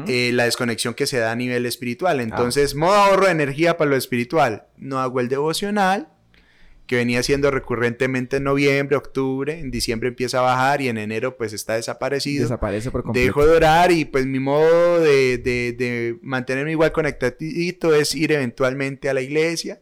eh, 0.07 0.31
la 0.33 0.45
desconexión 0.45 0.93
que 0.93 1.07
se 1.07 1.17
da 1.19 1.31
a 1.31 1.35
nivel 1.35 1.65
espiritual. 1.65 2.19
Ah. 2.19 2.23
Entonces, 2.23 2.75
modo 2.75 2.93
ahorro 2.93 3.25
de 3.25 3.31
energía 3.31 3.77
para 3.77 3.89
lo 3.89 3.95
espiritual. 3.95 4.65
No 4.77 4.99
hago 4.99 5.19
el 5.19 5.29
devocional, 5.29 6.09
que 6.85 6.97
venía 6.97 7.23
siendo 7.23 7.49
recurrentemente 7.49 8.37
en 8.37 8.43
noviembre, 8.43 8.97
octubre, 8.97 9.59
en 9.59 9.71
diciembre 9.71 10.09
empieza 10.09 10.39
a 10.39 10.41
bajar 10.41 10.81
y 10.81 10.89
en 10.89 10.97
enero 10.97 11.37
pues 11.37 11.53
está 11.53 11.75
desaparecido. 11.75 12.43
Desaparece 12.43 12.91
por 12.91 13.03
completo. 13.03 13.25
Dejo 13.25 13.45
de 13.45 13.55
orar 13.55 13.91
y 13.91 14.05
pues 14.05 14.25
mi 14.25 14.39
modo 14.39 14.99
de, 14.99 15.37
de, 15.37 15.73
de 15.73 16.17
mantenerme 16.21 16.71
igual 16.71 16.91
conectadito 16.91 17.93
es 17.95 18.13
ir 18.15 18.33
eventualmente 18.33 19.09
a 19.09 19.13
la 19.13 19.21
iglesia, 19.21 19.79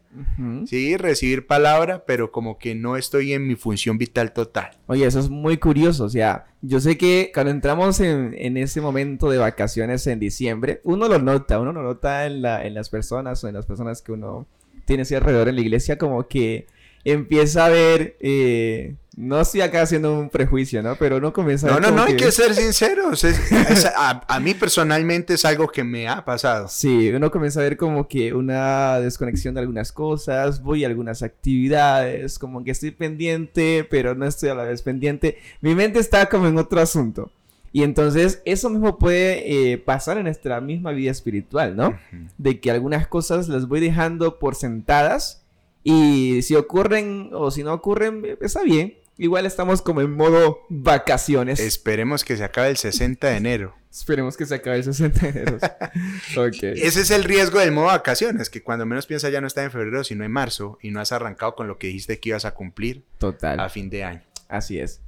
sí, 0.68 0.98
recibir 0.98 1.48
palabra, 1.48 2.04
pero 2.06 2.32
como 2.32 2.58
que 2.58 2.76
no 2.76 2.98
estoy 2.98 3.34
en 3.34 3.48
mi 3.48 3.56
función 3.56 3.98
vital 3.98 4.34
total. 4.34 4.72
Oye, 4.88 5.06
eso 5.06 5.20
es 5.20 5.30
muy 5.30 5.58
curioso. 5.58 6.04
O 6.04 6.10
sea, 6.10 6.46
yo 6.62 6.80
sé 6.80 6.98
que 6.98 7.32
cuando 7.34 7.52
entramos 7.52 8.00
en, 8.00 8.36
en 8.38 8.58
ese 8.58 8.82
momento 8.82 9.30
de 9.30 9.38
vacaciones 9.38 10.06
en 10.08 10.20
diciembre, 10.20 10.82
uno 10.84 11.08
lo 11.08 11.18
nota, 11.20 11.60
uno 11.60 11.72
lo 11.74 11.82
nota 11.82 12.26
en, 12.26 12.42
la, 12.42 12.66
en 12.66 12.74
las 12.74 12.90
personas 12.90 13.44
o 13.44 13.48
en 13.48 13.56
las 13.56 13.66
personas 13.66 14.02
que 14.02 14.12
uno 14.12 14.46
tiene 14.86 15.04
así 15.04 15.16
alrededor 15.16 15.48
en 15.48 15.56
la 15.56 15.62
iglesia, 15.62 15.98
como 15.98 16.28
que 16.28 16.68
empieza 17.04 17.66
a 17.66 17.70
ver, 17.70 18.16
eh, 18.20 18.96
no 19.18 19.42
estoy 19.42 19.62
acá 19.62 19.82
haciendo 19.82 20.18
un 20.18 20.30
prejuicio, 20.30 20.82
¿no? 20.82 20.96
Pero 20.96 21.18
uno 21.18 21.34
comienza 21.34 21.68
a 21.68 21.70
No, 21.72 21.76
ver 21.76 21.90
no, 21.90 21.96
no, 21.98 22.04
hay 22.04 22.16
que 22.16 22.32
ser 22.32 22.56
sinceros. 22.56 23.24
es- 23.24 23.52
es- 23.52 23.86
a, 23.86 24.24
a 24.28 24.40
mí 24.40 24.54
personalmente 24.54 25.34
es 25.34 25.44
algo 25.46 25.68
que 25.68 25.84
me 25.84 26.08
ha 26.08 26.24
pasado. 26.24 26.68
Sí, 26.70 27.10
uno 27.14 27.30
comienza 27.30 27.60
a 27.60 27.64
ver 27.64 27.76
como 27.78 28.08
que 28.08 28.34
una 28.34 29.00
desconexión 29.00 29.54
de 29.54 29.60
algunas 29.62 29.92
cosas, 29.92 30.62
voy 30.64 30.84
a 30.84 30.88
algunas 30.88 31.22
actividades, 31.24 32.40
como 32.40 32.64
que 32.64 32.72
estoy 32.72 32.92
pendiente, 32.92 33.86
pero 33.90 34.16
no 34.16 34.26
estoy 34.26 34.50
a 34.50 34.56
la 34.56 34.64
vez 34.64 34.82
pendiente. 34.82 35.38
Mi 35.62 35.76
mente 35.76 36.00
está 36.00 36.28
como 36.28 36.48
en 36.48 36.58
otro 36.58 36.80
asunto. 36.82 37.32
Y 37.74 37.84
entonces 37.84 38.42
eso 38.44 38.70
mismo 38.70 38.98
puede 38.98 39.72
eh, 39.72 39.78
pasar 39.78 40.18
en 40.18 40.24
nuestra 40.24 40.60
misma 40.60 40.92
vida 40.92 41.12
espiritual, 41.12 41.76
¿no? 41.76 41.98
De 42.38 42.60
que 42.60 42.70
algunas 42.70 43.08
cosas 43.08 43.48
las 43.48 43.68
voy 43.68 43.80
dejando 43.80 44.40
por 44.40 44.56
sentadas 44.56 45.41
y 45.84 46.42
si 46.44 46.56
ocurren 46.56 47.30
o 47.34 47.52
si 47.52 47.64
no 47.64 47.74
ocurren, 47.74 48.38
está 48.42 48.64
bien. 48.64 48.98
Igual 49.18 49.46
estamos 49.46 49.82
como 49.82 50.02
en 50.02 50.12
modo 50.12 50.62
vacaciones. 50.70 51.60
Esperemos 51.60 52.24
que 52.24 52.38
se 52.38 52.44
acabe 52.44 52.70
el 52.70 52.78
60 52.78 53.28
de 53.28 53.38
enero. 53.38 53.76
Esperemos 53.92 54.38
que 54.38 54.46
se 54.46 54.56
acabe 54.56 54.78
el 54.78 54.84
60 54.84 55.20
de 55.20 55.30
enero. 55.30 55.58
ok. 56.38 56.64
Ese 56.64 57.02
es 57.02 57.12
el 57.12 57.24
riesgo 57.24 57.60
del 57.60 57.72
modo 57.72 57.88
vacaciones, 57.88 58.50
que 58.50 58.64
cuando 58.64 58.86
menos 58.86 59.06
piensas 59.06 59.32
ya 59.32 59.42
no 59.42 59.48
está 59.48 59.64
en 59.64 59.72
febrero, 59.72 60.04
sino 60.04 60.24
en 60.24 60.32
marzo, 60.32 60.80
y 60.82 60.92
no 60.92 61.02
has 61.02 61.12
arrancado 61.12 61.56
con 61.56 61.68
lo 61.68 61.78
que 61.78 61.88
dijiste 61.88 62.20
que 62.20 62.30
ibas 62.30 62.46
a 62.46 62.54
cumplir 62.54 63.04
Total. 63.18 63.60
a 63.60 63.70
fin 63.70 63.90
de 63.90 64.04
año. 64.04 64.22
Así 64.48 64.80
es. 64.80 65.02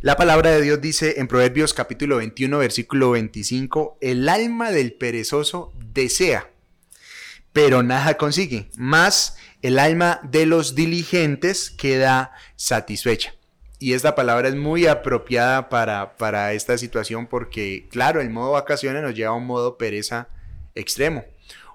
La 0.00 0.16
palabra 0.16 0.50
de 0.50 0.62
Dios 0.62 0.80
dice 0.80 1.14
en 1.18 1.28
Proverbios 1.28 1.74
capítulo 1.74 2.16
21, 2.16 2.58
versículo 2.58 3.10
25, 3.10 3.98
el 4.00 4.28
alma 4.28 4.70
del 4.70 4.94
perezoso 4.94 5.72
desea, 5.92 6.50
pero 7.52 7.82
nada 7.82 8.16
consigue, 8.16 8.70
más 8.76 9.36
el 9.64 9.78
alma 9.78 10.20
de 10.22 10.44
los 10.44 10.74
diligentes 10.74 11.70
queda 11.70 12.32
satisfecha. 12.54 13.34
Y 13.78 13.94
esta 13.94 14.14
palabra 14.14 14.48
es 14.48 14.54
muy 14.54 14.86
apropiada 14.86 15.70
para, 15.70 16.18
para 16.18 16.52
esta 16.52 16.76
situación 16.76 17.26
porque, 17.26 17.88
claro, 17.90 18.20
el 18.20 18.28
modo 18.28 18.52
vacaciones 18.52 19.02
nos 19.02 19.14
lleva 19.14 19.30
a 19.30 19.36
un 19.36 19.46
modo 19.46 19.78
pereza 19.78 20.28
extremo. 20.74 21.24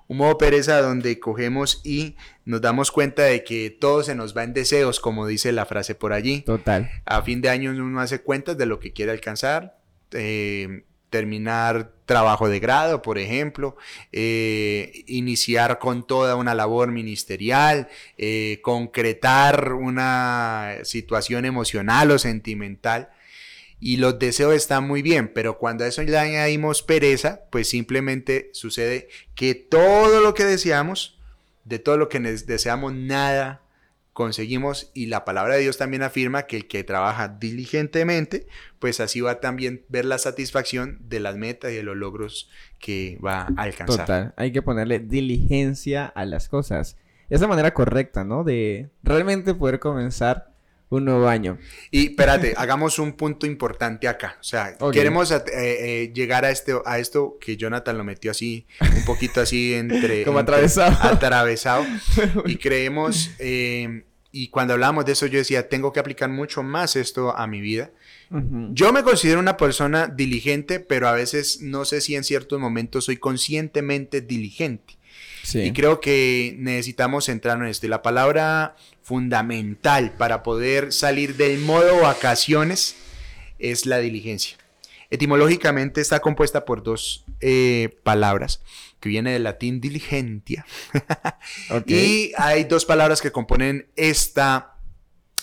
Un 0.07 0.17
modo 0.17 0.37
pereza 0.37 0.83
donde 0.83 1.19
cogemos 1.19 1.81
y 1.83 2.15
nos 2.45 2.61
damos 2.61 2.91
cuenta 2.91 3.23
de 3.23 3.43
que 3.43 3.71
todo 3.71 4.03
se 4.03 4.13
nos 4.13 4.37
va 4.37 4.43
en 4.43 4.53
deseos, 4.53 4.99
como 4.99 5.25
dice 5.25 5.51
la 5.51 5.65
frase 5.65 5.95
por 5.95 6.13
allí. 6.13 6.41
Total. 6.41 6.91
A 7.05 7.23
fin 7.23 7.41
de 7.41 7.49
año 7.49 7.71
uno 7.71 7.99
hace 8.01 8.21
cuentas 8.21 8.55
de 8.55 8.67
lo 8.67 8.79
que 8.79 8.93
quiere 8.93 9.11
alcanzar, 9.11 9.79
eh, 10.11 10.83
terminar 11.09 11.91
trabajo 12.05 12.49
de 12.49 12.59
grado, 12.59 13.01
por 13.01 13.17
ejemplo, 13.17 13.77
eh, 14.11 15.03
iniciar 15.07 15.79
con 15.79 16.05
toda 16.05 16.35
una 16.35 16.55
labor 16.55 16.91
ministerial, 16.91 17.87
eh, 18.17 18.59
concretar 18.63 19.73
una 19.73 20.77
situación 20.83 21.45
emocional 21.45 22.11
o 22.11 22.19
sentimental. 22.19 23.09
Y 23.79 23.97
los 23.97 24.19
deseos 24.19 24.53
están 24.53 24.85
muy 24.87 25.01
bien, 25.01 25.31
pero 25.33 25.57
cuando 25.57 25.83
a 25.85 25.87
eso 25.87 26.03
le 26.03 26.17
añadimos 26.17 26.83
pereza, 26.83 27.41
pues 27.49 27.69
simplemente 27.69 28.49
sucede 28.53 29.07
que 29.35 29.55
todo 29.55 30.19
lo 30.21 30.33
que 30.33 30.43
deseamos, 30.43 31.17
de 31.63 31.79
todo 31.79 31.97
lo 31.97 32.09
que 32.09 32.19
deseamos, 32.19 32.93
nada 32.93 33.61
conseguimos 34.19 34.91
y 34.93 35.05
la 35.05 35.23
palabra 35.23 35.55
de 35.55 35.61
Dios 35.61 35.77
también 35.77 36.03
afirma 36.03 36.43
que 36.43 36.57
el 36.57 36.67
que 36.67 36.83
trabaja 36.83 37.29
diligentemente, 37.29 38.47
pues 38.77 38.99
así 38.99 39.21
va 39.21 39.39
también 39.39 39.85
ver 39.87 40.03
la 40.03 40.17
satisfacción 40.17 40.99
de 41.07 41.21
las 41.21 41.37
metas 41.37 41.71
y 41.71 41.75
de 41.75 41.83
los 41.83 41.95
logros 41.95 42.49
que 42.79 43.17
va 43.25 43.47
a 43.55 43.63
alcanzar. 43.63 43.99
Total. 43.99 44.33
Hay 44.35 44.51
que 44.51 44.61
ponerle 44.61 44.99
diligencia 44.99 46.05
a 46.05 46.25
las 46.25 46.49
cosas. 46.49 46.97
Es 47.29 47.39
la 47.39 47.47
manera 47.47 47.73
correcta, 47.73 48.25
¿no? 48.25 48.43
De 48.43 48.89
realmente 49.03 49.53
poder 49.53 49.79
comenzar 49.79 50.51
un 50.89 51.05
nuevo 51.05 51.29
año. 51.29 51.57
Y 51.89 52.07
espérate, 52.07 52.53
hagamos 52.57 52.99
un 52.99 53.13
punto 53.13 53.45
importante 53.45 54.09
acá. 54.09 54.35
O 54.41 54.43
sea, 54.43 54.75
queremos 54.91 55.31
eh, 55.31 55.41
eh, 55.53 56.11
llegar 56.13 56.43
a, 56.43 56.49
este, 56.49 56.73
a 56.83 56.99
esto 56.99 57.37
que 57.39 57.55
Jonathan 57.55 57.97
lo 57.97 58.03
metió 58.03 58.31
así, 58.31 58.67
un 58.81 59.05
poquito 59.05 59.39
así 59.39 59.75
entre... 59.75 60.23
Como 60.25 60.41
entre- 60.41 60.55
atravesado. 60.55 60.97
atravesado. 61.07 61.85
y 62.45 62.57
creemos, 62.57 63.31
eh, 63.39 64.03
y 64.31 64.49
cuando 64.49 64.73
hablábamos 64.73 65.05
de 65.05 65.13
eso 65.13 65.25
yo 65.25 65.39
decía, 65.39 65.69
tengo 65.69 65.91
que 65.91 65.99
aplicar 65.99 66.29
mucho 66.29 66.61
más 66.61 66.95
esto 66.95 67.35
a 67.35 67.47
mi 67.47 67.61
vida. 67.61 67.91
Yo 68.71 68.93
me 68.93 69.01
considero 69.01 69.39
una 69.39 69.57
persona 69.57 70.05
diligente, 70.05 70.79
pero 70.79 71.07
a 71.07 71.13
veces 71.13 71.61
no 71.61 71.83
sé 71.83 71.99
si 71.99 72.15
en 72.15 72.23
ciertos 72.23 72.59
momentos 72.59 73.05
soy 73.05 73.17
conscientemente 73.17 74.21
diligente. 74.21 74.99
Sí. 75.41 75.61
Y 75.61 75.73
creo 75.73 75.99
que 75.99 76.55
necesitamos 76.59 77.25
centrarnos 77.25 77.65
en 77.65 77.71
esto. 77.71 77.87
Y 77.87 77.89
la 77.89 78.03
palabra 78.03 78.75
fundamental 79.01 80.11
para 80.11 80.43
poder 80.43 80.93
salir 80.93 81.37
del 81.37 81.59
modo 81.59 82.01
vacaciones 82.01 82.95
es 83.57 83.87
la 83.87 83.97
diligencia. 83.97 84.57
Etimológicamente 85.09 86.01
está 86.01 86.19
compuesta 86.19 86.65
por 86.65 86.83
dos 86.83 87.25
eh, 87.41 87.97
palabras, 88.03 88.61
que 88.99 89.09
viene 89.09 89.31
del 89.31 89.43
latín 89.43 89.81
diligentia. 89.81 90.65
Y 91.87 92.31
hay 92.37 92.63
dos 92.65 92.85
palabras 92.85 93.21
que 93.21 93.31
componen 93.31 93.87
esta, 93.95 94.77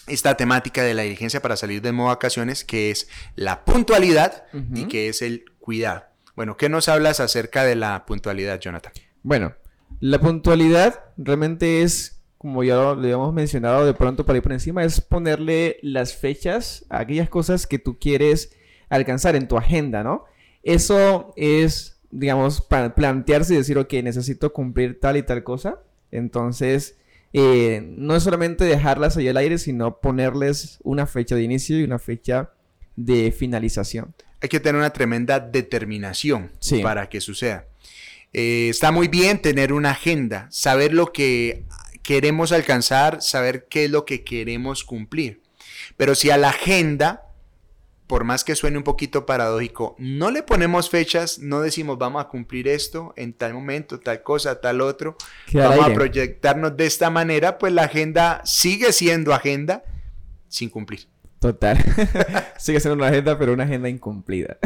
esta 0.06 0.36
temática 0.36 0.82
de 0.82 0.94
la 0.94 1.02
diligencia 1.02 1.40
para 1.40 1.56
salir 1.56 1.82
del 1.82 1.92
modo 1.92 2.08
vacaciones, 2.08 2.64
que 2.64 2.90
es 2.90 3.08
la 3.34 3.64
puntualidad 3.64 4.44
y 4.74 4.84
que 4.84 5.08
es 5.08 5.22
el 5.22 5.44
cuidado. 5.58 6.04
Bueno, 6.34 6.56
¿qué 6.56 6.68
nos 6.68 6.88
hablas 6.88 7.20
acerca 7.20 7.64
de 7.64 7.76
la 7.76 8.04
puntualidad, 8.06 8.60
Jonathan? 8.60 8.92
Bueno, 9.22 9.54
la 10.00 10.20
puntualidad 10.20 11.00
realmente 11.16 11.82
es, 11.82 12.22
como 12.38 12.62
ya 12.62 12.74
lo, 12.74 12.94
lo 12.94 13.02
habíamos 13.02 13.32
mencionado 13.32 13.86
de 13.86 13.94
pronto 13.94 14.26
para 14.26 14.36
ir 14.36 14.42
por 14.42 14.52
encima, 14.52 14.84
es 14.84 15.00
ponerle 15.00 15.78
las 15.82 16.14
fechas 16.14 16.84
a 16.90 17.00
aquellas 17.00 17.28
cosas 17.28 17.66
que 17.66 17.78
tú 17.78 17.98
quieres 17.98 18.54
alcanzar 18.88 19.36
en 19.36 19.48
tu 19.48 19.56
agenda, 19.56 20.04
¿no? 20.04 20.24
Eso 20.62 21.32
es, 21.36 21.95
digamos, 22.10 22.60
para 22.60 22.94
plantearse 22.94 23.54
y 23.54 23.56
decir, 23.58 23.78
ok, 23.78 23.92
necesito 24.02 24.52
cumplir 24.52 24.98
tal 25.00 25.16
y 25.16 25.22
tal 25.22 25.42
cosa. 25.44 25.80
Entonces, 26.10 26.96
eh, 27.32 27.82
no 27.96 28.16
es 28.16 28.22
solamente 28.22 28.64
dejarlas 28.64 29.16
ahí 29.16 29.28
al 29.28 29.36
aire, 29.36 29.58
sino 29.58 29.98
ponerles 30.00 30.78
una 30.82 31.06
fecha 31.06 31.34
de 31.34 31.42
inicio 31.42 31.78
y 31.78 31.84
una 31.84 31.98
fecha 31.98 32.50
de 32.96 33.32
finalización. 33.32 34.14
Hay 34.40 34.48
que 34.48 34.60
tener 34.60 34.76
una 34.78 34.90
tremenda 34.90 35.40
determinación 35.40 36.50
Sí. 36.60 36.82
para 36.82 37.08
que 37.08 37.20
suceda. 37.20 37.66
Eh, 38.32 38.68
está 38.70 38.90
muy 38.92 39.08
bien 39.08 39.40
tener 39.40 39.72
una 39.72 39.90
agenda, 39.90 40.46
saber 40.50 40.92
lo 40.92 41.12
que 41.12 41.64
queremos 42.02 42.52
alcanzar, 42.52 43.22
saber 43.22 43.66
qué 43.68 43.86
es 43.86 43.90
lo 43.90 44.04
que 44.04 44.24
queremos 44.24 44.84
cumplir. 44.84 45.42
Pero 45.96 46.14
si 46.14 46.30
a 46.30 46.36
la 46.36 46.50
agenda, 46.50 47.22
por 48.06 48.24
más 48.24 48.44
que 48.44 48.54
suene 48.54 48.78
un 48.78 48.84
poquito 48.84 49.26
paradójico, 49.26 49.96
no 49.98 50.30
le 50.30 50.42
ponemos 50.42 50.90
fechas, 50.90 51.38
no 51.38 51.60
decimos 51.60 51.98
vamos 51.98 52.24
a 52.24 52.28
cumplir 52.28 52.68
esto 52.68 53.12
en 53.16 53.32
tal 53.32 53.54
momento, 53.54 53.98
tal 53.98 54.22
cosa, 54.22 54.60
tal 54.60 54.80
otro, 54.80 55.16
Queda 55.46 55.68
vamos 55.68 55.90
a 55.90 55.94
proyectarnos 55.94 56.76
de 56.76 56.86
esta 56.86 57.10
manera, 57.10 57.58
pues 57.58 57.72
la 57.72 57.84
agenda 57.84 58.42
sigue 58.44 58.92
siendo 58.92 59.32
agenda 59.34 59.84
sin 60.48 60.70
cumplir. 60.70 61.08
Total. 61.38 61.76
Sigue 62.56 62.80
siendo 62.80 62.96
una 62.96 63.08
agenda, 63.08 63.38
pero 63.38 63.52
una 63.52 63.64
agenda 63.64 63.90
incumplida. 63.90 64.56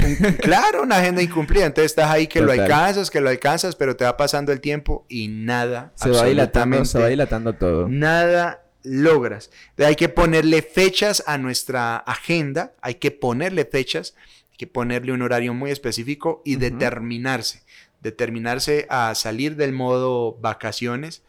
Claro, 0.40 0.84
una 0.84 0.98
agenda 0.98 1.20
incumplida. 1.20 1.66
Entonces 1.66 1.90
estás 1.90 2.08
ahí 2.10 2.28
que 2.28 2.40
lo 2.40 2.46
Total. 2.46 2.60
alcanzas, 2.60 3.10
que 3.10 3.20
lo 3.20 3.28
alcanzas, 3.28 3.74
pero 3.74 3.96
te 3.96 4.04
va 4.04 4.16
pasando 4.16 4.52
el 4.52 4.60
tiempo 4.60 5.04
y 5.08 5.28
nada. 5.28 5.92
Se 5.96 6.10
va 6.10 6.24
dilatando, 6.24 6.84
se 6.84 6.98
va 7.00 7.08
dilatando 7.08 7.54
todo. 7.54 7.88
Nada 7.88 8.62
logras. 8.82 9.50
Hay 9.78 9.96
que 9.96 10.08
ponerle 10.08 10.62
fechas 10.62 11.22
a 11.26 11.38
nuestra 11.38 11.96
agenda, 11.96 12.74
hay 12.82 12.94
que 12.96 13.10
ponerle 13.10 13.64
fechas, 13.64 14.14
hay 14.50 14.56
que 14.56 14.66
ponerle 14.66 15.12
un 15.12 15.22
horario 15.22 15.54
muy 15.54 15.70
específico 15.70 16.42
y 16.44 16.56
determinarse. 16.56 17.62
Determinarse 18.00 18.86
a 18.88 19.14
salir 19.14 19.56
del 19.56 19.72
modo 19.72 20.38
vacaciones 20.40 21.22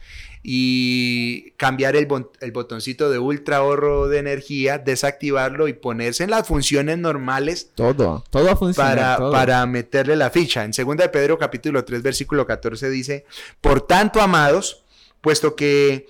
y 0.44 1.52
cambiar 1.52 1.96
el, 1.96 2.08
botoncito 2.08 3.12
de 3.12 3.20
ultra 3.20 3.58
ahorro 3.58 4.08
de 4.08 4.20
energía, 4.20 4.80
desactivarlo 4.80 5.68
y 5.68 5.74
ponerse 5.74 6.24
en 6.24 6.32
las 6.32 6.48
funciones 6.48 6.98
normales 6.98 7.72
Todo, 7.76 8.24
todo 8.30 8.74
para, 8.74 9.18
todo. 9.18 9.32
para 9.32 9.66
meterle 9.68 10.16
la 10.16 10.32
ficha. 10.32 10.64
En 10.64 10.72
2 10.72 10.98
de 10.98 11.10
Pedro 11.10 11.38
capítulo 11.38 11.84
3 11.84 12.02
versículo 12.02 12.48
14 12.48 12.90
dice, 12.90 13.26
por 13.60 13.86
tanto, 13.86 14.20
amados, 14.22 14.84
puesto 15.22 15.56
que 15.56 16.08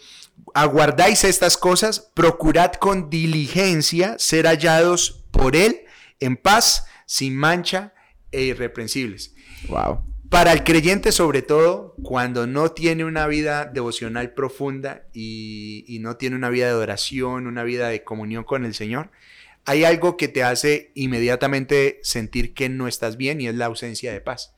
aguardáis 0.54 1.24
estas 1.24 1.58
cosas, 1.58 2.12
procurad 2.14 2.74
con 2.74 3.10
diligencia 3.10 4.16
ser 4.20 4.46
hallados 4.46 5.26
por 5.32 5.56
Él 5.56 5.82
en 6.20 6.38
paz, 6.38 6.86
sin 7.06 7.36
mancha 7.36 7.94
e 8.32 8.44
irreprensibles. 8.44 9.34
Wow. 9.68 10.06
Para 10.30 10.54
el 10.54 10.64
creyente, 10.64 11.12
sobre 11.12 11.42
todo, 11.42 11.96
cuando 12.04 12.48
no 12.48 12.72
tiene 12.72 13.04
una 13.04 13.28
vida 13.28 13.66
devocional 13.66 14.34
profunda 14.34 15.04
y, 15.14 15.84
y, 15.88 16.00
no 16.00 16.16
tiene 16.16 16.38
una 16.38 16.50
vida 16.50 16.68
de 16.68 16.74
oración, 16.74 17.48
una 17.48 17.64
vida 17.64 17.90
de 17.90 18.06
comunión 18.06 18.46
con 18.46 18.64
el 18.64 18.74
Señor, 18.74 19.12
hay 19.66 19.84
algo 19.84 20.16
que 20.16 20.30
te 20.30 20.44
hace 20.44 20.92
inmediatamente 20.96 22.00
sentir 22.02 22.54
que 22.54 22.70
no 22.70 22.88
estás 22.88 23.18
bien 23.18 23.42
y 23.42 23.48
es 23.48 23.56
la 23.56 23.66
ausencia 23.66 24.14
de 24.14 24.22
paz. 24.22 24.56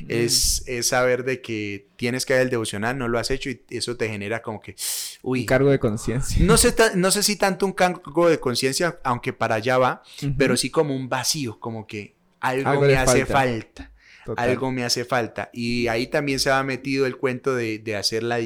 Mm. 0.00 0.06
Es, 0.08 0.62
es, 0.66 0.88
saber 0.88 1.24
de 1.24 1.40
que 1.40 1.88
tienes 1.96 2.26
que 2.26 2.34
hacer 2.34 2.44
el 2.44 2.50
devocional, 2.50 2.98
no 2.98 3.08
lo 3.08 3.18
has 3.18 3.30
hecho 3.30 3.50
y 3.50 3.62
eso 3.70 3.96
te 3.96 4.08
genera 4.08 4.42
como 4.42 4.60
que, 4.60 4.74
uy. 5.22 5.40
Un 5.40 5.46
cargo 5.46 5.70
de 5.70 5.78
conciencia. 5.78 6.44
No 6.44 6.56
sé, 6.56 6.74
no 6.94 7.10
sé 7.10 7.22
si 7.22 7.36
tanto 7.36 7.66
un 7.66 7.72
cargo 7.72 8.28
de 8.28 8.40
conciencia, 8.40 8.98
aunque 9.04 9.32
para 9.32 9.56
allá 9.56 9.78
va, 9.78 10.02
pero 10.36 10.56
sí 10.56 10.70
como 10.70 10.94
un 10.94 11.08
vacío, 11.08 11.58
como 11.60 11.86
que 11.86 12.14
algo, 12.40 12.80
me 12.80 12.96
hace 12.96 13.26
falta. 13.26 13.90
Algo 14.36 14.70
me 14.70 14.84
hace 14.84 15.04
falta. 15.04 15.50
Y 15.52 15.88
ahí 15.88 16.06
también 16.06 16.38
se 16.38 16.50
ha 16.50 16.62
metido 16.62 17.06
el 17.06 17.16
cuento 17.16 17.56
de, 17.56 17.80
de 17.80 17.96
hacer 17.96 18.22
la, 18.22 18.38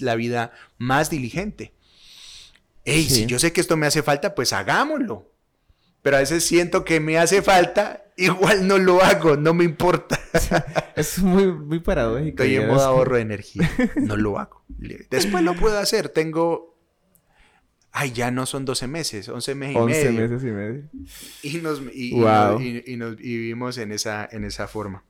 la, 0.00 0.14
vida 0.14 0.52
más 0.76 1.08
diligente. 1.08 1.72
Hey, 2.84 3.06
si 3.08 3.26
yo 3.26 3.38
sé 3.38 3.52
que 3.52 3.62
esto 3.62 3.76
me 3.76 3.86
hace 3.86 4.02
falta, 4.02 4.34
pues 4.34 4.52
hagámoslo 4.52 5.32
pero 6.02 6.16
a 6.16 6.20
veces 6.20 6.44
siento 6.44 6.84
que 6.84 7.00
me 7.00 7.16
hace 7.16 7.42
falta, 7.42 8.04
igual 8.16 8.66
no 8.66 8.78
lo 8.78 9.02
hago, 9.02 9.36
no 9.36 9.54
me 9.54 9.64
importa. 9.64 10.20
es 10.96 11.18
muy, 11.18 11.46
muy 11.46 11.80
paradójico. 11.80 12.42
Estoy 12.42 12.56
en 12.56 12.68
modo 12.68 12.82
ahorro 12.82 13.16
de 13.16 13.22
energía, 13.22 13.70
no 13.96 14.16
lo 14.16 14.38
hago. 14.38 14.64
Después 15.10 15.42
lo 15.42 15.54
puedo 15.54 15.78
hacer, 15.78 16.08
tengo... 16.08 16.72
Ay, 17.94 18.12
ya 18.12 18.30
no 18.30 18.46
son 18.46 18.64
12 18.64 18.86
meses, 18.86 19.28
11 19.28 19.54
meses 19.54 19.76
y 19.76 19.78
11 19.78 20.12
meses 20.12 20.42
y 20.42 20.46
medio. 20.46 20.84
Y 21.42 21.58
nos, 21.58 21.82
y, 21.92 22.14
y, 22.86 22.96
nos, 22.96 23.20
y 23.20 23.36
vivimos 23.36 23.76
en 23.76 23.92
esa, 23.92 24.26
en 24.32 24.44
esa 24.44 24.66
forma. 24.66 25.04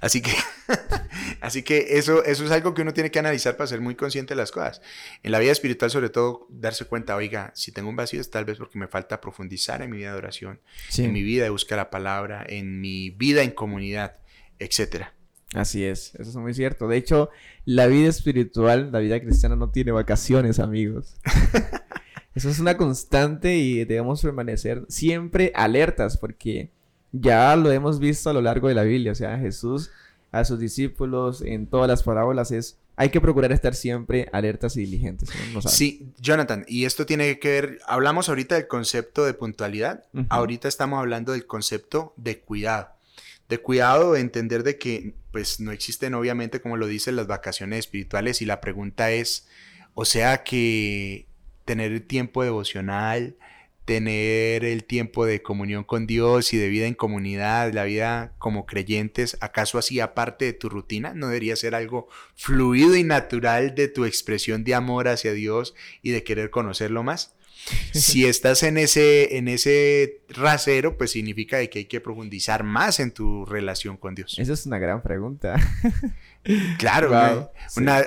Así 0.00 0.22
que, 0.22 0.32
así 1.40 1.62
que 1.62 1.98
eso, 1.98 2.24
eso 2.24 2.44
es 2.44 2.50
algo 2.50 2.74
que 2.74 2.82
uno 2.82 2.94
tiene 2.94 3.10
que 3.10 3.18
analizar 3.18 3.56
para 3.56 3.66
ser 3.66 3.80
muy 3.80 3.94
consciente 3.94 4.34
de 4.34 4.38
las 4.38 4.50
cosas. 4.50 4.80
En 5.22 5.32
la 5.32 5.38
vida 5.38 5.52
espiritual, 5.52 5.90
sobre 5.90 6.08
todo, 6.08 6.46
darse 6.50 6.84
cuenta, 6.86 7.16
oiga, 7.16 7.52
si 7.54 7.72
tengo 7.72 7.88
un 7.88 7.96
vacío 7.96 8.20
es 8.20 8.30
tal 8.30 8.44
vez 8.44 8.58
porque 8.58 8.78
me 8.78 8.88
falta 8.88 9.20
profundizar 9.20 9.82
en 9.82 9.90
mi 9.90 9.98
vida 9.98 10.12
de 10.12 10.18
oración, 10.18 10.60
en 10.96 11.12
mi 11.12 11.22
vida 11.22 11.44
de 11.44 11.50
buscar 11.50 11.78
la 11.78 11.90
palabra, 11.90 12.44
en 12.48 12.80
mi 12.80 13.10
vida 13.10 13.42
en 13.42 13.50
comunidad, 13.50 14.16
etcétera. 14.58 15.14
Así 15.54 15.84
es, 15.84 16.14
eso 16.14 16.30
es 16.30 16.36
muy 16.36 16.54
cierto. 16.54 16.86
De 16.86 16.96
hecho, 16.96 17.30
la 17.64 17.88
vida 17.88 18.08
espiritual, 18.08 18.92
la 18.92 19.00
vida 19.00 19.20
cristiana 19.20 19.56
no 19.56 19.70
tiene 19.70 19.90
vacaciones, 19.90 20.60
amigos. 20.60 21.16
eso 22.34 22.48
es 22.48 22.60
una 22.60 22.76
constante 22.76 23.56
y 23.56 23.84
debemos 23.84 24.22
permanecer 24.22 24.84
siempre 24.88 25.50
alertas 25.56 26.16
porque 26.18 26.70
ya 27.12 27.54
lo 27.56 27.70
hemos 27.72 27.98
visto 27.98 28.30
a 28.30 28.32
lo 28.32 28.40
largo 28.40 28.68
de 28.68 28.74
la 28.74 28.82
Biblia, 28.82 29.12
o 29.12 29.16
sea, 29.16 29.38
Jesús 29.38 29.90
a 30.32 30.44
sus 30.44 30.60
discípulos 30.60 31.42
en 31.42 31.66
todas 31.66 31.88
las 31.88 32.02
parábolas 32.02 32.50
es 32.52 32.78
hay 32.96 33.08
que 33.08 33.20
procurar 33.20 33.50
estar 33.50 33.74
siempre 33.74 34.28
alertas 34.30 34.76
y 34.76 34.80
diligentes. 34.80 35.30
sí, 35.66 36.12
Jonathan, 36.18 36.66
y 36.68 36.84
esto 36.84 37.06
tiene 37.06 37.38
que 37.38 37.48
ver, 37.48 37.78
hablamos 37.86 38.28
ahorita 38.28 38.56
del 38.56 38.66
concepto 38.66 39.24
de 39.24 39.32
puntualidad, 39.32 40.04
ahorita 40.28 40.68
estamos 40.68 40.98
hablando 40.98 41.32
del 41.32 41.46
concepto 41.46 42.12
de 42.18 42.40
cuidado. 42.40 42.90
De 43.48 43.58
cuidado, 43.58 44.12
de 44.12 44.20
entender 44.20 44.64
de 44.64 44.76
que 44.76 45.14
pues 45.32 45.60
no 45.60 45.72
existen 45.72 46.12
obviamente 46.14 46.60
como 46.60 46.76
lo 46.76 46.86
dicen 46.86 47.16
las 47.16 47.26
vacaciones 47.26 47.78
espirituales 47.80 48.42
y 48.42 48.44
la 48.44 48.60
pregunta 48.60 49.10
es, 49.12 49.48
o 49.94 50.04
sea 50.04 50.44
que 50.44 51.26
tener 51.64 52.00
tiempo 52.00 52.44
devocional, 52.44 53.36
tener 53.90 54.64
el 54.64 54.84
tiempo 54.84 55.26
de 55.26 55.42
comunión 55.42 55.82
con 55.82 56.06
Dios 56.06 56.52
y 56.52 56.56
de 56.56 56.68
vida 56.68 56.86
en 56.86 56.94
comunidad, 56.94 57.72
la 57.72 57.82
vida 57.82 58.34
como 58.38 58.64
creyentes, 58.64 59.36
¿acaso 59.40 59.78
hacía 59.78 60.14
parte 60.14 60.44
de 60.44 60.52
tu 60.52 60.68
rutina? 60.68 61.12
¿No 61.12 61.26
debería 61.26 61.56
ser 61.56 61.74
algo 61.74 62.08
fluido 62.36 62.94
y 62.94 63.02
natural 63.02 63.74
de 63.74 63.88
tu 63.88 64.04
expresión 64.04 64.62
de 64.62 64.76
amor 64.76 65.08
hacia 65.08 65.32
Dios 65.32 65.74
y 66.02 66.12
de 66.12 66.22
querer 66.22 66.50
conocerlo 66.50 67.02
más? 67.02 67.34
Si 67.92 68.26
estás 68.26 68.62
en 68.62 68.78
ese, 68.78 69.36
en 69.36 69.48
ese 69.48 70.20
rasero, 70.28 70.96
pues 70.96 71.10
significa 71.10 71.66
que 71.66 71.80
hay 71.80 71.84
que 71.86 72.00
profundizar 72.00 72.62
más 72.62 73.00
en 73.00 73.10
tu 73.10 73.44
relación 73.44 73.96
con 73.96 74.14
Dios. 74.14 74.38
Esa 74.38 74.52
es 74.52 74.66
una 74.66 74.78
gran 74.78 75.02
pregunta. 75.02 75.56
Claro, 76.78 77.52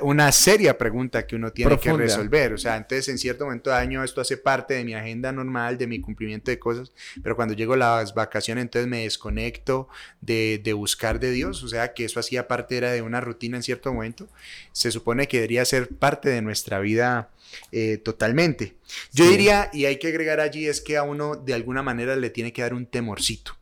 una, 0.02 0.32
seria 0.32 0.78
pregunta 0.78 1.28
que 1.28 1.36
uno 1.36 1.52
tiene 1.52 1.78
que 1.80 1.94
resolver. 1.94 2.54
O 2.54 2.58
sea, 2.58 2.78
entonces 2.78 3.08
en 3.10 3.18
cierto 3.18 3.46
momento 3.46 3.70
de 3.70 3.76
año 3.76 4.04
esto 4.04 4.22
hace 4.22 4.38
parte 4.38 4.74
de 4.74 4.84
mi 4.84 4.96
agenda 4.96 5.32
normal, 5.32 5.78
de 5.78 5.86
mi 5.86 6.02
cumplimiento 6.02 6.50
de 6.50 6.58
cosas, 6.58 6.92
pero 7.22 7.36
cuando 7.36 7.54
llego 7.54 7.76
las 7.76 8.14
vacaciones 8.16 8.64
entonces 8.64 8.90
me 8.90 9.04
desconecto 9.04 9.88
de, 10.22 10.74
buscar 10.76 11.20
de 11.20 11.32
Dios. 11.32 11.64
O 11.64 11.68
sea, 11.68 11.94
que 11.94 12.06
eso 12.06 12.20
hacía 12.20 12.48
parte 12.48 12.78
era 12.78 12.92
de 12.92 13.04
una 13.04 13.22
rutina 13.22 13.58
en 13.58 13.64
cierto 13.64 13.94
momento. 13.94 14.28
Se 14.72 14.90
supone 14.90 15.28
que 15.28 15.38
debería 15.38 15.64
ser 15.66 15.90
parte 15.90 16.30
de 16.30 16.42
nuestra 16.42 16.80
vida 16.80 17.30
eh, 17.72 17.98
totalmente. 17.98 18.76
Yo 19.12 19.30
diría, 19.30 19.70
y 19.74 19.86
hay 19.86 20.00
que 20.00 20.08
agregar 20.08 20.40
allí, 20.40 20.68
es 20.68 20.82
que 20.82 20.98
a 20.98 21.04
uno 21.04 21.36
de 21.36 21.54
alguna 21.54 21.84
manera 21.84 22.16
le 22.16 22.32
tiene 22.32 22.52
que 22.52 22.64
dar 22.64 22.74
un 22.74 22.88
temorcito. 22.88 23.56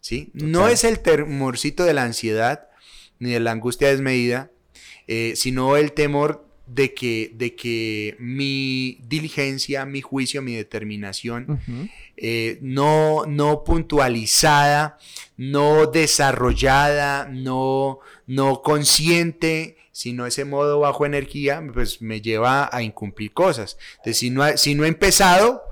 ¿Sí? 0.00 0.30
No 0.32 0.68
es 0.68 0.84
el 0.84 1.00
temorcito 1.00 1.84
de 1.84 1.92
la 1.92 2.04
ansiedad, 2.04 2.67
ni 3.18 3.30
de 3.30 3.40
la 3.40 3.52
angustia 3.52 3.88
desmedida, 3.88 4.50
eh, 5.06 5.32
sino 5.36 5.76
el 5.76 5.92
temor 5.92 6.48
de 6.66 6.92
que, 6.92 7.32
de 7.34 7.54
que 7.54 8.16
mi 8.18 8.98
diligencia, 9.08 9.86
mi 9.86 10.02
juicio, 10.02 10.42
mi 10.42 10.54
determinación, 10.54 11.60
eh, 12.16 12.58
no, 12.60 13.24
no 13.26 13.64
puntualizada, 13.64 14.98
no 15.36 15.86
desarrollada, 15.86 17.26
no, 17.30 18.00
no 18.26 18.62
consciente, 18.62 19.78
sino 19.92 20.26
ese 20.26 20.44
modo 20.44 20.80
bajo 20.80 21.06
energía, 21.06 21.64
pues 21.72 22.02
me 22.02 22.20
lleva 22.20 22.68
a 22.70 22.82
incumplir 22.82 23.32
cosas. 23.32 23.78
Entonces, 23.96 24.18
si 24.18 24.30
no, 24.30 24.56
si 24.56 24.74
no 24.74 24.84
he 24.84 24.88
empezado, 24.88 25.62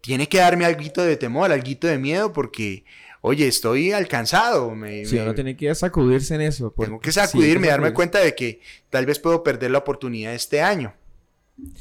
tiene 0.00 0.28
que 0.28 0.38
darme 0.38 0.64
algo 0.64 1.02
de 1.02 1.16
temor, 1.16 1.52
algo 1.52 1.76
de 1.80 1.98
miedo, 1.98 2.32
porque 2.32 2.84
oye, 3.20 3.46
estoy 3.46 3.92
alcanzado. 3.92 4.74
Me, 4.74 5.04
sí, 5.04 5.18
uno 5.18 5.34
tiene 5.34 5.56
que 5.56 5.74
sacudirse 5.74 6.34
en 6.34 6.42
eso. 6.42 6.72
Tengo 6.76 7.00
que 7.00 7.12
sacudirme, 7.12 7.66
y 7.66 7.70
darme 7.70 7.92
cuenta 7.92 8.18
de 8.18 8.34
que 8.34 8.60
tal 8.90 9.06
vez 9.06 9.18
puedo 9.18 9.42
perder 9.42 9.70
la 9.70 9.78
oportunidad 9.78 10.34
este 10.34 10.60
año 10.60 10.94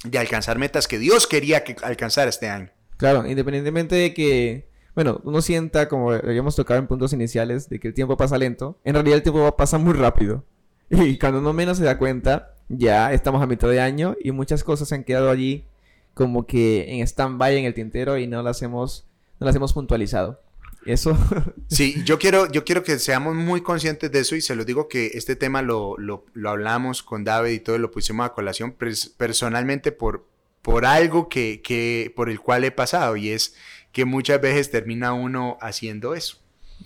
de 0.03 0.17
alcanzar 0.17 0.57
metas 0.57 0.87
que 0.87 0.97
Dios 0.97 1.27
quería 1.27 1.63
que 1.63 1.75
alcanzar 1.83 2.27
este 2.27 2.49
año. 2.49 2.69
Claro, 2.97 3.27
independientemente 3.27 3.95
de 3.95 4.13
que, 4.13 4.67
bueno, 4.95 5.21
uno 5.23 5.41
sienta, 5.41 5.87
como 5.87 6.11
habíamos 6.11 6.55
tocado 6.55 6.79
en 6.79 6.87
puntos 6.87 7.13
iniciales, 7.13 7.69
de 7.69 7.79
que 7.79 7.89
el 7.89 7.93
tiempo 7.93 8.17
pasa 8.17 8.37
lento, 8.37 8.79
en 8.83 8.95
realidad 8.95 9.17
el 9.17 9.23
tiempo 9.23 9.55
pasa 9.55 9.77
muy 9.77 9.93
rápido. 9.93 10.43
Y 10.89 11.19
cuando 11.19 11.39
uno 11.39 11.51
menos 11.51 11.77
se 11.77 11.83
da 11.83 11.97
cuenta, 11.97 12.55
ya 12.69 13.11
estamos 13.11 13.41
a 13.41 13.45
mitad 13.45 13.67
de 13.69 13.81
año 13.81 14.15
y 14.21 14.31
muchas 14.31 14.63
cosas 14.63 14.87
se 14.87 14.95
han 14.95 15.03
quedado 15.03 15.29
allí 15.29 15.65
como 16.13 16.47
que 16.47 16.85
en 16.93 17.01
stand-by 17.01 17.57
en 17.57 17.65
el 17.65 17.73
tintero 17.73 18.17
y 18.17 18.25
no 18.25 18.41
las 18.41 18.61
hemos, 18.61 19.05
no 19.39 19.45
las 19.45 19.55
hemos 19.55 19.73
puntualizado. 19.73 20.41
Eso. 20.87 21.17
sí, 21.67 22.01
yo 22.05 22.17
quiero, 22.17 22.49
yo 22.49 22.63
quiero 22.63 22.81
que 22.81 22.97
seamos 22.97 23.35
muy 23.35 23.61
conscientes 23.61 24.09
de 24.11 24.19
eso 24.19 24.35
y 24.35 24.41
se 24.41 24.55
lo 24.55 24.63
digo 24.63 24.87
que 24.87 25.11
este 25.15 25.35
tema 25.35 25.61
lo, 25.61 25.97
lo, 25.97 26.25
lo 26.33 26.49
hablamos 26.49 27.03
con 27.03 27.25
David 27.25 27.51
y 27.51 27.59
todo, 27.59 27.77
lo 27.77 27.91
pusimos 27.91 28.25
a 28.25 28.33
colación 28.33 28.75
personalmente 29.17 29.91
por, 29.91 30.25
por 30.61 30.85
algo 30.85 31.27
que, 31.27 31.61
que, 31.61 32.13
por 32.15 32.29
el 32.29 32.39
cual 32.39 32.63
he 32.63 32.71
pasado 32.71 33.17
y 33.17 33.29
es 33.29 33.55
que 33.91 34.05
muchas 34.05 34.39
veces 34.39 34.71
termina 34.71 35.11
uno 35.13 35.57
haciendo 35.59 36.15
eso. 36.15 36.37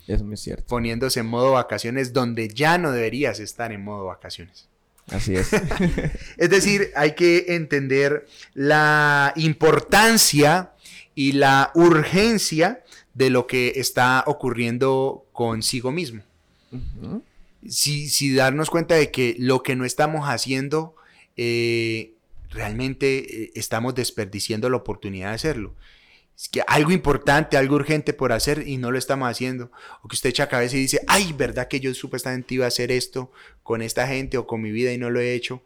Es 0.08 0.24
muy 0.24 0.38
cierto. 0.38 0.66
Poniéndose 0.68 1.20
en 1.20 1.28
modo 1.28 1.52
vacaciones 1.52 2.12
donde 2.12 2.48
ya 2.48 2.78
no 2.80 2.92
deberías 2.92 3.40
estar 3.40 3.72
en 3.72 3.84
modo 3.84 4.06
vacaciones. 4.06 4.68
Así 5.12 5.36
es. 5.36 5.50
es 6.38 6.50
decir, 6.50 6.92
hay 6.96 7.14
que 7.14 7.46
entender 7.50 8.26
la 8.54 9.34
importancia 9.36 10.72
y 11.14 11.34
la 11.34 11.72
urgencia 11.76 12.84
de 13.14 13.30
lo 13.30 13.48
que 13.48 13.74
está 13.76 14.24
ocurriendo 14.28 15.26
consigo 15.32 15.92
mismo. 15.92 16.24
si, 17.68 18.34
darnos 18.36 18.70
cuenta 18.70 18.96
de 18.96 19.12
que 19.12 19.36
lo 19.38 19.64
que 19.64 19.76
no 19.76 19.86
estamos 19.86 20.28
haciendo, 20.28 20.96
eh, 21.38 22.14
realmente 22.50 23.44
eh, 23.44 23.52
estamos 23.56 23.96
desperdiciando 23.96 24.70
la 24.70 24.78
oportunidad 24.78 25.30
de 25.30 25.36
hacerlo. 25.36 25.76
Es 26.38 26.50
que 26.50 26.64
algo 26.66 26.92
importante, 26.92 27.58
algo 27.58 27.76
urgente 27.76 28.14
por 28.14 28.32
hacer 28.32 28.68
y 28.68 28.78
no 28.78 28.92
lo 28.92 28.98
estamos 28.98 29.30
haciendo. 29.30 29.72
O 30.02 30.08
que 30.08 30.16
usted 30.16 30.30
echa 30.32 30.50
cabeza 30.50 30.76
y 30.76 30.82
dice, 30.82 31.02
ay, 31.08 31.34
¿verdad 31.34 31.68
que 31.68 31.80
yo 31.80 31.94
supuestamente 31.94 32.56
iba 32.56 32.66
a 32.66 32.70
hacer 32.70 32.92
esto 32.92 33.32
con 33.62 33.82
esta 33.82 34.08
gente 34.08 34.38
o 34.38 34.48
con 34.48 34.62
mi 34.62 34.72
vida 34.72 34.92
y 34.92 34.98
no 34.98 35.10
lo 35.10 35.20
he 35.20 35.34
hecho? 35.34 35.62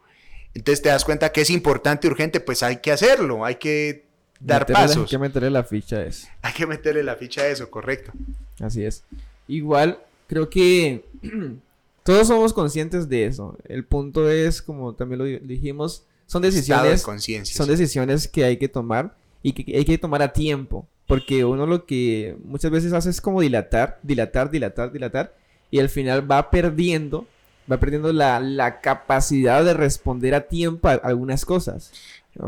Entonces 0.52 0.82
te 0.82 0.88
das 0.88 1.04
cuenta 1.04 1.32
que 1.32 1.42
es 1.42 1.50
importante, 1.50 2.08
urgente, 2.08 2.40
pues 2.40 2.62
hay 2.62 2.78
que 2.78 2.90
hacerlo, 2.90 3.44
hay 3.44 3.56
que 3.56 4.05
dar 4.40 4.66
pasos. 4.66 4.98
Hay 4.98 5.04
que 5.06 5.18
meterle 5.18 5.50
la 5.50 5.64
ficha 5.64 5.96
a 5.96 6.04
eso. 6.04 6.28
Hay 6.42 6.52
que 6.52 6.66
meterle 6.66 7.02
la 7.02 7.16
ficha 7.16 7.42
a 7.42 7.48
eso, 7.48 7.70
correcto. 7.70 8.12
Así 8.60 8.84
es. 8.84 9.04
Igual, 9.48 9.98
creo 10.26 10.48
que 10.48 11.04
todos 12.02 12.28
somos 12.28 12.52
conscientes 12.52 13.08
de 13.08 13.26
eso. 13.26 13.56
El 13.68 13.84
punto 13.84 14.30
es, 14.30 14.62
como 14.62 14.94
también 14.94 15.18
lo 15.18 15.24
dijimos, 15.24 16.04
son 16.26 16.42
decisiones, 16.42 17.02
conciencia. 17.02 17.56
son 17.56 17.68
decisiones 17.68 18.26
que 18.26 18.44
hay 18.44 18.56
que 18.56 18.68
tomar 18.68 19.14
y 19.42 19.52
que 19.52 19.76
hay 19.76 19.84
que 19.84 19.98
tomar 19.98 20.22
a 20.22 20.32
tiempo, 20.32 20.88
porque 21.06 21.44
uno 21.44 21.66
lo 21.66 21.86
que 21.86 22.36
muchas 22.44 22.70
veces 22.70 22.92
hace 22.92 23.10
es 23.10 23.20
como 23.20 23.40
dilatar, 23.40 24.00
dilatar, 24.02 24.50
dilatar, 24.50 24.92
dilatar, 24.92 25.36
y 25.70 25.78
al 25.78 25.88
final 25.88 26.28
va 26.28 26.50
perdiendo, 26.50 27.26
va 27.70 27.78
perdiendo 27.78 28.12
la, 28.12 28.40
la 28.40 28.80
capacidad 28.80 29.64
de 29.64 29.74
responder 29.74 30.34
a 30.34 30.48
tiempo 30.48 30.88
a 30.88 30.94
algunas 30.94 31.44
cosas. 31.44 31.92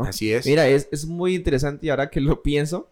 Así 0.05 0.31
es. 0.33 0.45
Mira, 0.45 0.67
es, 0.67 0.87
es 0.91 1.05
muy 1.05 1.35
interesante 1.35 1.85
y 1.85 1.89
ahora 1.89 2.09
que 2.09 2.21
lo 2.21 2.41
pienso, 2.43 2.89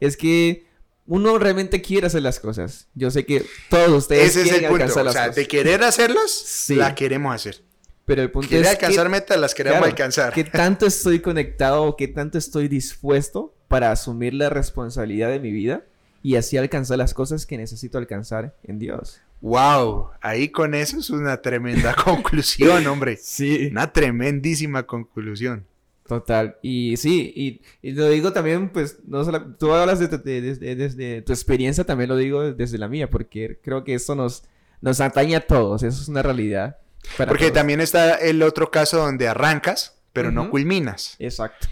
es 0.00 0.16
que 0.16 0.66
uno 1.06 1.38
realmente 1.38 1.82
quiere 1.82 2.06
hacer 2.06 2.22
las 2.22 2.38
cosas. 2.40 2.88
Yo 2.94 3.10
sé 3.10 3.24
que 3.26 3.44
todos 3.68 3.90
ustedes 3.90 4.30
Ese 4.30 4.40
es 4.40 4.44
quieren 4.44 4.64
el 4.64 4.68
punto. 4.70 4.84
alcanzar 4.84 5.02
O 5.02 5.04
las 5.06 5.12
sea, 5.14 5.22
cosas. 5.24 5.36
de 5.36 5.48
querer 5.48 5.82
hacerlas, 5.82 6.30
Sí. 6.30 6.76
la 6.76 6.94
queremos 6.94 7.34
hacer. 7.34 7.62
Pero 8.04 8.22
el 8.22 8.30
punto 8.30 8.48
Querer 8.48 8.64
es 8.64 8.70
alcanzar 8.72 9.04
que, 9.06 9.10
metas, 9.10 9.38
las 9.38 9.54
queremos 9.54 9.78
claro, 9.78 9.90
alcanzar. 9.90 10.32
qué 10.32 10.42
tanto 10.44 10.86
estoy 10.86 11.20
conectado 11.20 11.84
o 11.84 11.96
qué 11.96 12.08
tanto 12.08 12.38
estoy 12.38 12.66
dispuesto 12.68 13.54
para 13.68 13.92
asumir 13.92 14.34
la 14.34 14.50
responsabilidad 14.50 15.30
de 15.30 15.38
mi 15.38 15.52
vida 15.52 15.84
y 16.22 16.34
así 16.36 16.56
alcanzar 16.56 16.98
las 16.98 17.14
cosas 17.14 17.46
que 17.46 17.56
necesito 17.56 17.98
alcanzar 17.98 18.56
en 18.64 18.78
Dios. 18.80 19.20
Wow, 19.42 20.10
ahí 20.20 20.48
con 20.48 20.74
eso 20.74 20.98
es 20.98 21.08
una 21.10 21.40
tremenda 21.40 21.94
conclusión, 22.04 22.86
hombre. 22.88 23.16
Sí. 23.16 23.68
Una 23.70 23.92
tremendísima 23.92 24.82
conclusión. 24.86 25.64
Total. 26.10 26.56
Y 26.60 26.96
sí, 26.96 27.32
y, 27.36 27.60
y 27.88 27.92
lo 27.92 28.08
digo 28.08 28.32
también, 28.32 28.70
pues, 28.70 28.98
no 29.06 29.24
solo, 29.24 29.54
tú 29.54 29.72
hablas 29.72 30.00
de, 30.00 30.08
tu- 30.08 30.20
de- 30.20 30.40
de- 30.40 30.56
de- 30.56 30.74
desde 30.74 31.22
tu 31.22 31.32
experiencia, 31.32 31.84
también 31.84 32.08
lo 32.10 32.16
digo 32.16 32.52
desde 32.52 32.78
la 32.78 32.88
mía, 32.88 33.08
porque 33.08 33.60
creo 33.62 33.84
que 33.84 33.94
eso 33.94 34.16
nos, 34.16 34.42
nos 34.80 35.00
atañe 35.00 35.36
a 35.36 35.46
todos, 35.46 35.84
eso 35.84 36.02
es 36.02 36.08
una 36.08 36.22
realidad. 36.22 36.78
Porque 37.16 37.44
todos. 37.44 37.52
también 37.52 37.80
está 37.80 38.16
el 38.16 38.42
otro 38.42 38.72
caso 38.72 38.98
donde 38.98 39.28
arrancas, 39.28 40.02
pero 40.12 40.32
no 40.32 40.50
culminas. 40.50 41.14
Exacto. 41.20 41.68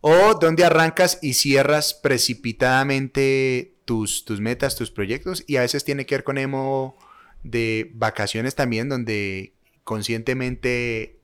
O 0.00 0.34
donde 0.40 0.64
arrancas 0.64 1.18
y 1.20 1.34
cierras 1.34 1.92
precipitadamente 1.92 3.74
tus, 3.84 4.24
tus 4.24 4.40
metas, 4.40 4.76
tus 4.76 4.90
proyectos. 4.92 5.42
Y 5.48 5.56
a 5.56 5.62
veces 5.62 5.84
tiene 5.84 6.06
que 6.06 6.14
ver 6.14 6.24
con 6.24 6.38
emo 6.38 6.96
de 7.42 7.90
vacaciones 7.94 8.54
también, 8.54 8.88
donde 8.88 9.52
conscientemente 9.84 11.19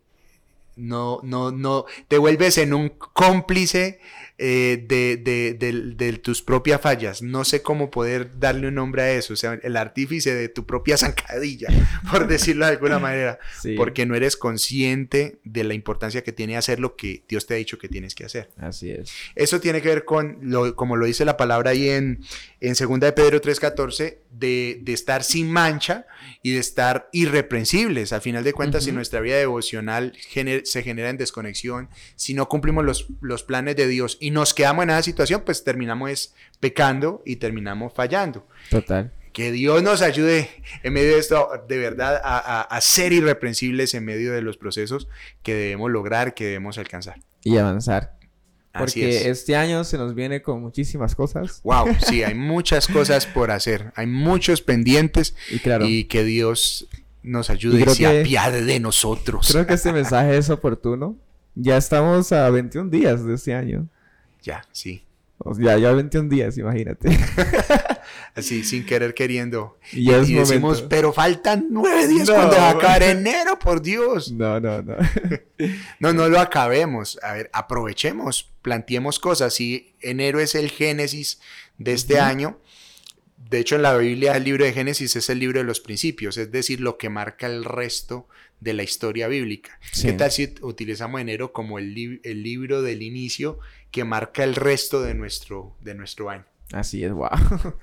no, 0.77 1.21
no, 1.23 1.51
no, 1.51 1.87
te 2.09 2.19
vuelves 2.19 2.59
en 2.59 2.75
un 2.75 2.91
cómplice 2.91 3.99
eh, 4.39 4.85
de, 4.87 5.17
de- 5.17 5.55
de- 5.55 5.95
de 5.95 6.13
tus 6.19 6.43
propias 6.43 6.81
fallas. 6.81 7.23
No 7.23 7.45
sé 7.45 7.63
cómo 7.63 7.91
poder 7.91 8.39
darle 8.39 8.69
un 8.69 8.75
nombre 8.75 9.03
a 9.03 9.13
eso. 9.13 9.33
O 9.33 9.37
sea, 9.37 9.59
el 9.63 9.77
artífice 9.77 10.35
de 10.35 10.49
tu 10.49 10.67
propia 10.67 10.97
zancadilla, 10.99 11.69
por 12.11 12.27
decirlo 12.29 12.67
de 12.67 12.73
alguna 12.73 12.99
manera. 12.99 13.39
Sí. 13.63 13.75
Porque 13.77 14.05
no 14.07 14.15
eres 14.15 14.37
consciente 14.37 15.39
de 15.45 15.65
la 15.65 15.75
importancia 15.75 16.23
que 16.23 16.33
tiene 16.33 16.57
hacer 16.57 16.81
lo 16.81 16.97
que 16.97 17.23
Dios 17.29 17.47
te 17.47 17.55
ha 17.55 17.57
dicho 17.57 17.79
que 17.79 17.89
tienes 17.89 18.15
que 18.15 18.25
hacer. 18.25 18.51
Así 18.59 18.91
es. 18.91 19.11
Eso 19.35 19.61
tiene 19.61 19.81
que 19.81 19.89
ver 19.89 20.05
con, 20.05 20.39
lo, 20.43 20.75
como 20.77 20.97
lo 20.97 21.07
dice 21.07 21.25
la 21.25 21.37
palabra 21.37 21.71
ahí 21.71 21.89
en, 21.89 22.21
en 22.61 22.75
2 22.75 23.01
de 23.01 23.13
Pedro 23.13 23.41
3.14, 23.41 24.19
de, 24.31 24.81
de 24.83 24.93
estar 24.93 25.25
sin 25.25 25.51
mancha 25.51 26.07
y 26.43 26.53
de 26.53 26.59
estar 26.59 27.09
irreprensibles. 27.13 28.13
Al 28.13 28.21
final 28.21 28.45
de 28.45 28.53
cuentas, 28.53 28.85
si 28.85 28.93
nuestra 28.93 29.21
vida 29.21 29.37
devocional 29.37 30.13
gener- 30.33 30.65
se 30.65 30.83
genera 30.83 31.09
en 31.11 31.17
desconexión, 31.17 31.89
si 32.17 32.35
no 32.35 32.49
cumplimos 32.49 32.85
los, 32.85 33.07
los 33.21 33.43
planes 33.45 33.77
de 33.77 33.89
Dios 33.89 34.19
y 34.27 34.31
nos 34.31 34.55
quedamos 34.55 34.83
en 34.85 34.91
esa 34.91 35.03
situación, 35.03 35.43
pues 35.45 35.63
terminamos 35.65 36.11
es 36.11 36.35
pecando 36.61 37.23
y 37.25 37.37
terminamos 37.37 37.93
fallando. 37.93 38.47
Total. 38.71 39.13
Que 39.33 39.53
Dios 39.53 39.83
nos 39.83 40.01
ayude 40.01 40.49
en 40.83 40.93
medio 40.95 41.11
de 41.13 41.19
esto, 41.19 41.49
de 41.69 41.77
verdad, 41.79 42.21
a, 42.25 42.39
a- 42.39 42.63
a 42.63 42.81
ser 42.81 43.13
irreprensibles 43.13 43.93
en 43.95 44.05
medio 44.05 44.33
de 44.33 44.41
los 44.43 44.57
procesos 44.57 45.09
que 45.43 45.55
debemos 45.55 45.91
lograr, 45.91 46.33
que 46.35 46.45
debemos 46.47 46.79
alcanzar. 46.79 47.17
Y 47.45 47.59
avanzar. 47.59 48.15
Así 48.73 49.01
Porque 49.01 49.17
es. 49.17 49.27
este 49.27 49.57
año 49.57 49.85
se 49.85 49.97
nos 49.99 50.15
viene 50.15 50.43
con 50.43 50.61
muchísimas 50.61 51.15
cosas. 51.15 51.61
Wow, 51.65 51.87
sí, 52.07 52.23
hay 52.23 52.35
muchas 52.53 52.87
cosas 52.89 53.27
por 53.27 53.51
hacer, 53.51 53.93
hay 53.97 54.07
muchos 54.07 54.61
pendientes 54.63 55.35
Y 55.51 55.59
claro, 55.61 55.87
y 55.87 56.05
que 56.05 56.25
Dios 56.25 56.87
nos 57.23 57.49
ayude 57.51 57.81
Y 57.81 57.83
y, 57.83 57.95
se 57.95 58.21
apiade 58.21 58.65
de 58.65 58.81
nosotros. 58.81 59.49
creo 59.51 59.67
que 59.67 59.75
este 59.75 59.93
mensaje 59.93 60.37
es 60.37 60.49
oportuno. 60.51 61.17
Ya 61.55 61.77
estamos 61.79 62.33
a 62.33 62.49
21 62.51 62.91
días 62.91 63.25
de 63.25 63.35
este 63.35 63.55
año. 63.55 63.89
Ya, 64.47 64.65
sí, 64.73 65.03
sea, 65.55 65.77
ya 65.79 65.93
21 65.93 66.29
días, 66.31 66.57
imagínate. 66.57 67.09
así 68.35 68.65
sin 68.65 68.85
querer 68.87 69.13
queriendo. 69.15 69.79
Y 69.93 70.05
ya 70.05 70.19
es 70.19 70.29
y 70.31 70.35
decimos, 70.35 70.77
momento. 70.79 70.89
pero 70.89 71.13
faltan 71.13 71.67
nueve 71.71 72.07
días 72.09 72.29
No. 72.29 72.35
cuando 72.35 72.57
va 72.57 72.69
a 72.69 72.71
acabar 72.71 73.03
enero, 73.03 73.59
por 73.59 73.83
Dios. 73.83 74.33
No, 74.37 74.61
no, 74.61 74.83
no. 74.83 74.97
No, 76.01 76.13
no 76.13 76.29
lo 76.29 76.39
acabemos. 76.41 77.19
A 77.23 77.33
ver, 77.35 77.51
aprovechemos, 77.53 78.51
planteemos 78.63 79.19
cosas. 79.19 79.55
Si 79.55 79.95
enero 80.01 80.41
es 80.41 80.55
el 80.55 80.71
génesis 80.71 81.41
de 81.79 81.93
este 81.93 82.19
año, 82.21 82.59
de 83.37 83.59
hecho 83.59 83.77
en 83.77 83.83
la 83.83 83.97
Biblia 83.97 84.37
el 84.37 84.45
libro 84.45 84.65
de 84.65 84.73
Génesis 84.73 85.17
es 85.17 85.29
el 85.31 85.39
libro 85.39 85.59
de 85.61 85.65
los 85.65 85.81
principios, 85.81 86.37
es 86.37 86.51
decir, 86.51 86.81
lo 86.81 86.97
que 86.99 87.09
marca 87.11 87.47
el 87.47 87.65
resto 87.65 88.27
de 88.61 88.73
la 88.73 88.83
historia 88.83 89.29
bíblica. 89.29 89.79
Sí. 89.93 90.07
¿Qué 90.09 90.13
tal 90.15 90.31
si 90.31 90.55
utilizamos 90.63 91.21
enero 91.21 91.53
como 91.53 91.79
el, 91.79 91.95
li- 91.95 92.21
el 92.25 92.43
libro 92.43 92.81
del 92.83 93.03
inicio 93.03 93.59
que 93.97 94.05
marca 94.05 94.45
el 94.45 94.55
resto 94.55 95.01
de 95.01 95.15
nuestro, 95.15 95.75
de 95.81 95.95
nuestro 95.95 96.29
año? 96.29 96.45
Así 96.71 97.03
es, 97.03 97.13
wow. 97.13 97.31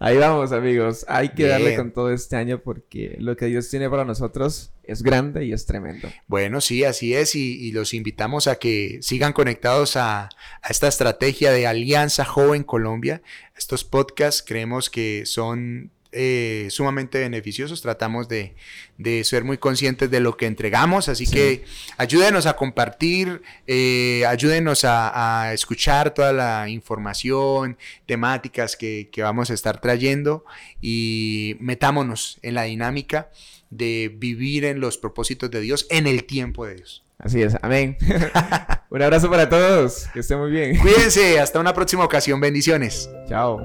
Ahí 0.00 0.16
vamos, 0.16 0.50
amigos. 0.50 1.06
Hay 1.06 1.28
que 1.28 1.46
darle 1.46 1.76
con 1.76 1.92
todo 1.92 2.12
este 2.12 2.34
año 2.34 2.60
porque 2.60 3.16
lo 3.20 3.36
que 3.36 3.46
Dios 3.46 3.68
tiene 3.70 3.88
para 3.88 4.04
nosotros 4.04 4.72
es 4.82 5.04
grande 5.04 5.44
y 5.44 5.52
es 5.52 5.64
tremendo. 5.64 6.08
Bueno, 6.26 6.60
sí, 6.60 6.82
así 6.82 7.14
es, 7.14 7.36
y, 7.36 7.64
y 7.64 7.70
los 7.70 7.94
invitamos 7.94 8.48
a 8.48 8.56
que 8.56 8.98
sigan 9.02 9.32
conectados 9.32 9.96
a, 9.96 10.30
a 10.62 10.68
esta 10.68 10.88
estrategia 10.88 11.52
de 11.52 11.68
Alianza 11.68 12.24
Joven 12.24 12.64
Colombia. 12.64 13.22
Estos 13.56 13.84
podcasts 13.84 14.42
creemos 14.44 14.90
que 14.90 15.26
son 15.26 15.92
eh, 16.16 16.66
sumamente 16.70 17.18
beneficiosos, 17.20 17.82
tratamos 17.82 18.28
de, 18.28 18.54
de 18.98 19.22
ser 19.24 19.44
muy 19.44 19.58
conscientes 19.58 20.10
de 20.10 20.20
lo 20.20 20.36
que 20.36 20.46
entregamos, 20.46 21.08
así 21.08 21.26
Sí. 21.26 21.34
que 21.34 21.64
ayúdenos 21.98 22.46
a 22.46 22.54
compartir, 22.56 23.42
eh, 23.66 24.24
ayúdenos 24.26 24.84
a, 24.84 25.42
a 25.42 25.52
escuchar 25.52 26.14
toda 26.14 26.32
la 26.32 26.68
información, 26.68 27.76
temáticas 28.06 28.76
que, 28.76 29.10
que 29.12 29.22
vamos 29.22 29.50
a 29.50 29.54
estar 29.54 29.80
trayendo 29.80 30.44
y 30.80 31.56
metámonos 31.60 32.38
en 32.42 32.54
la 32.54 32.62
dinámica 32.64 33.30
de 33.70 34.10
vivir 34.16 34.64
en 34.64 34.80
los 34.80 34.96
propósitos 34.98 35.50
de 35.50 35.60
Dios 35.60 35.86
en 35.90 36.06
el 36.06 36.24
tiempo 36.24 36.64
de 36.66 36.76
Dios. 36.76 37.02
Así 37.18 37.42
es, 37.42 37.56
amén. 37.62 37.96
Un 38.90 39.02
abrazo 39.02 39.30
para 39.30 39.48
todos. 39.48 40.06
Que 40.12 40.20
estén 40.20 40.38
muy 40.38 40.50
bien. 40.50 40.76
Cuídense, 40.78 41.40
hasta 41.40 41.58
una 41.60 41.72
próxima 41.74 42.04
ocasión, 42.04 42.40
bendiciones. 42.40 43.10
Chao. 43.28 43.60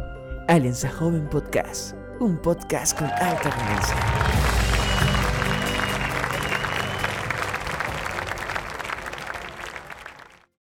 Alianza 0.48 0.90
Joven 0.90 1.30
Podcast, 1.30 1.94
un 2.22 2.38
podcast 2.38 2.98
con 2.98 3.10
alta. 3.10 4.21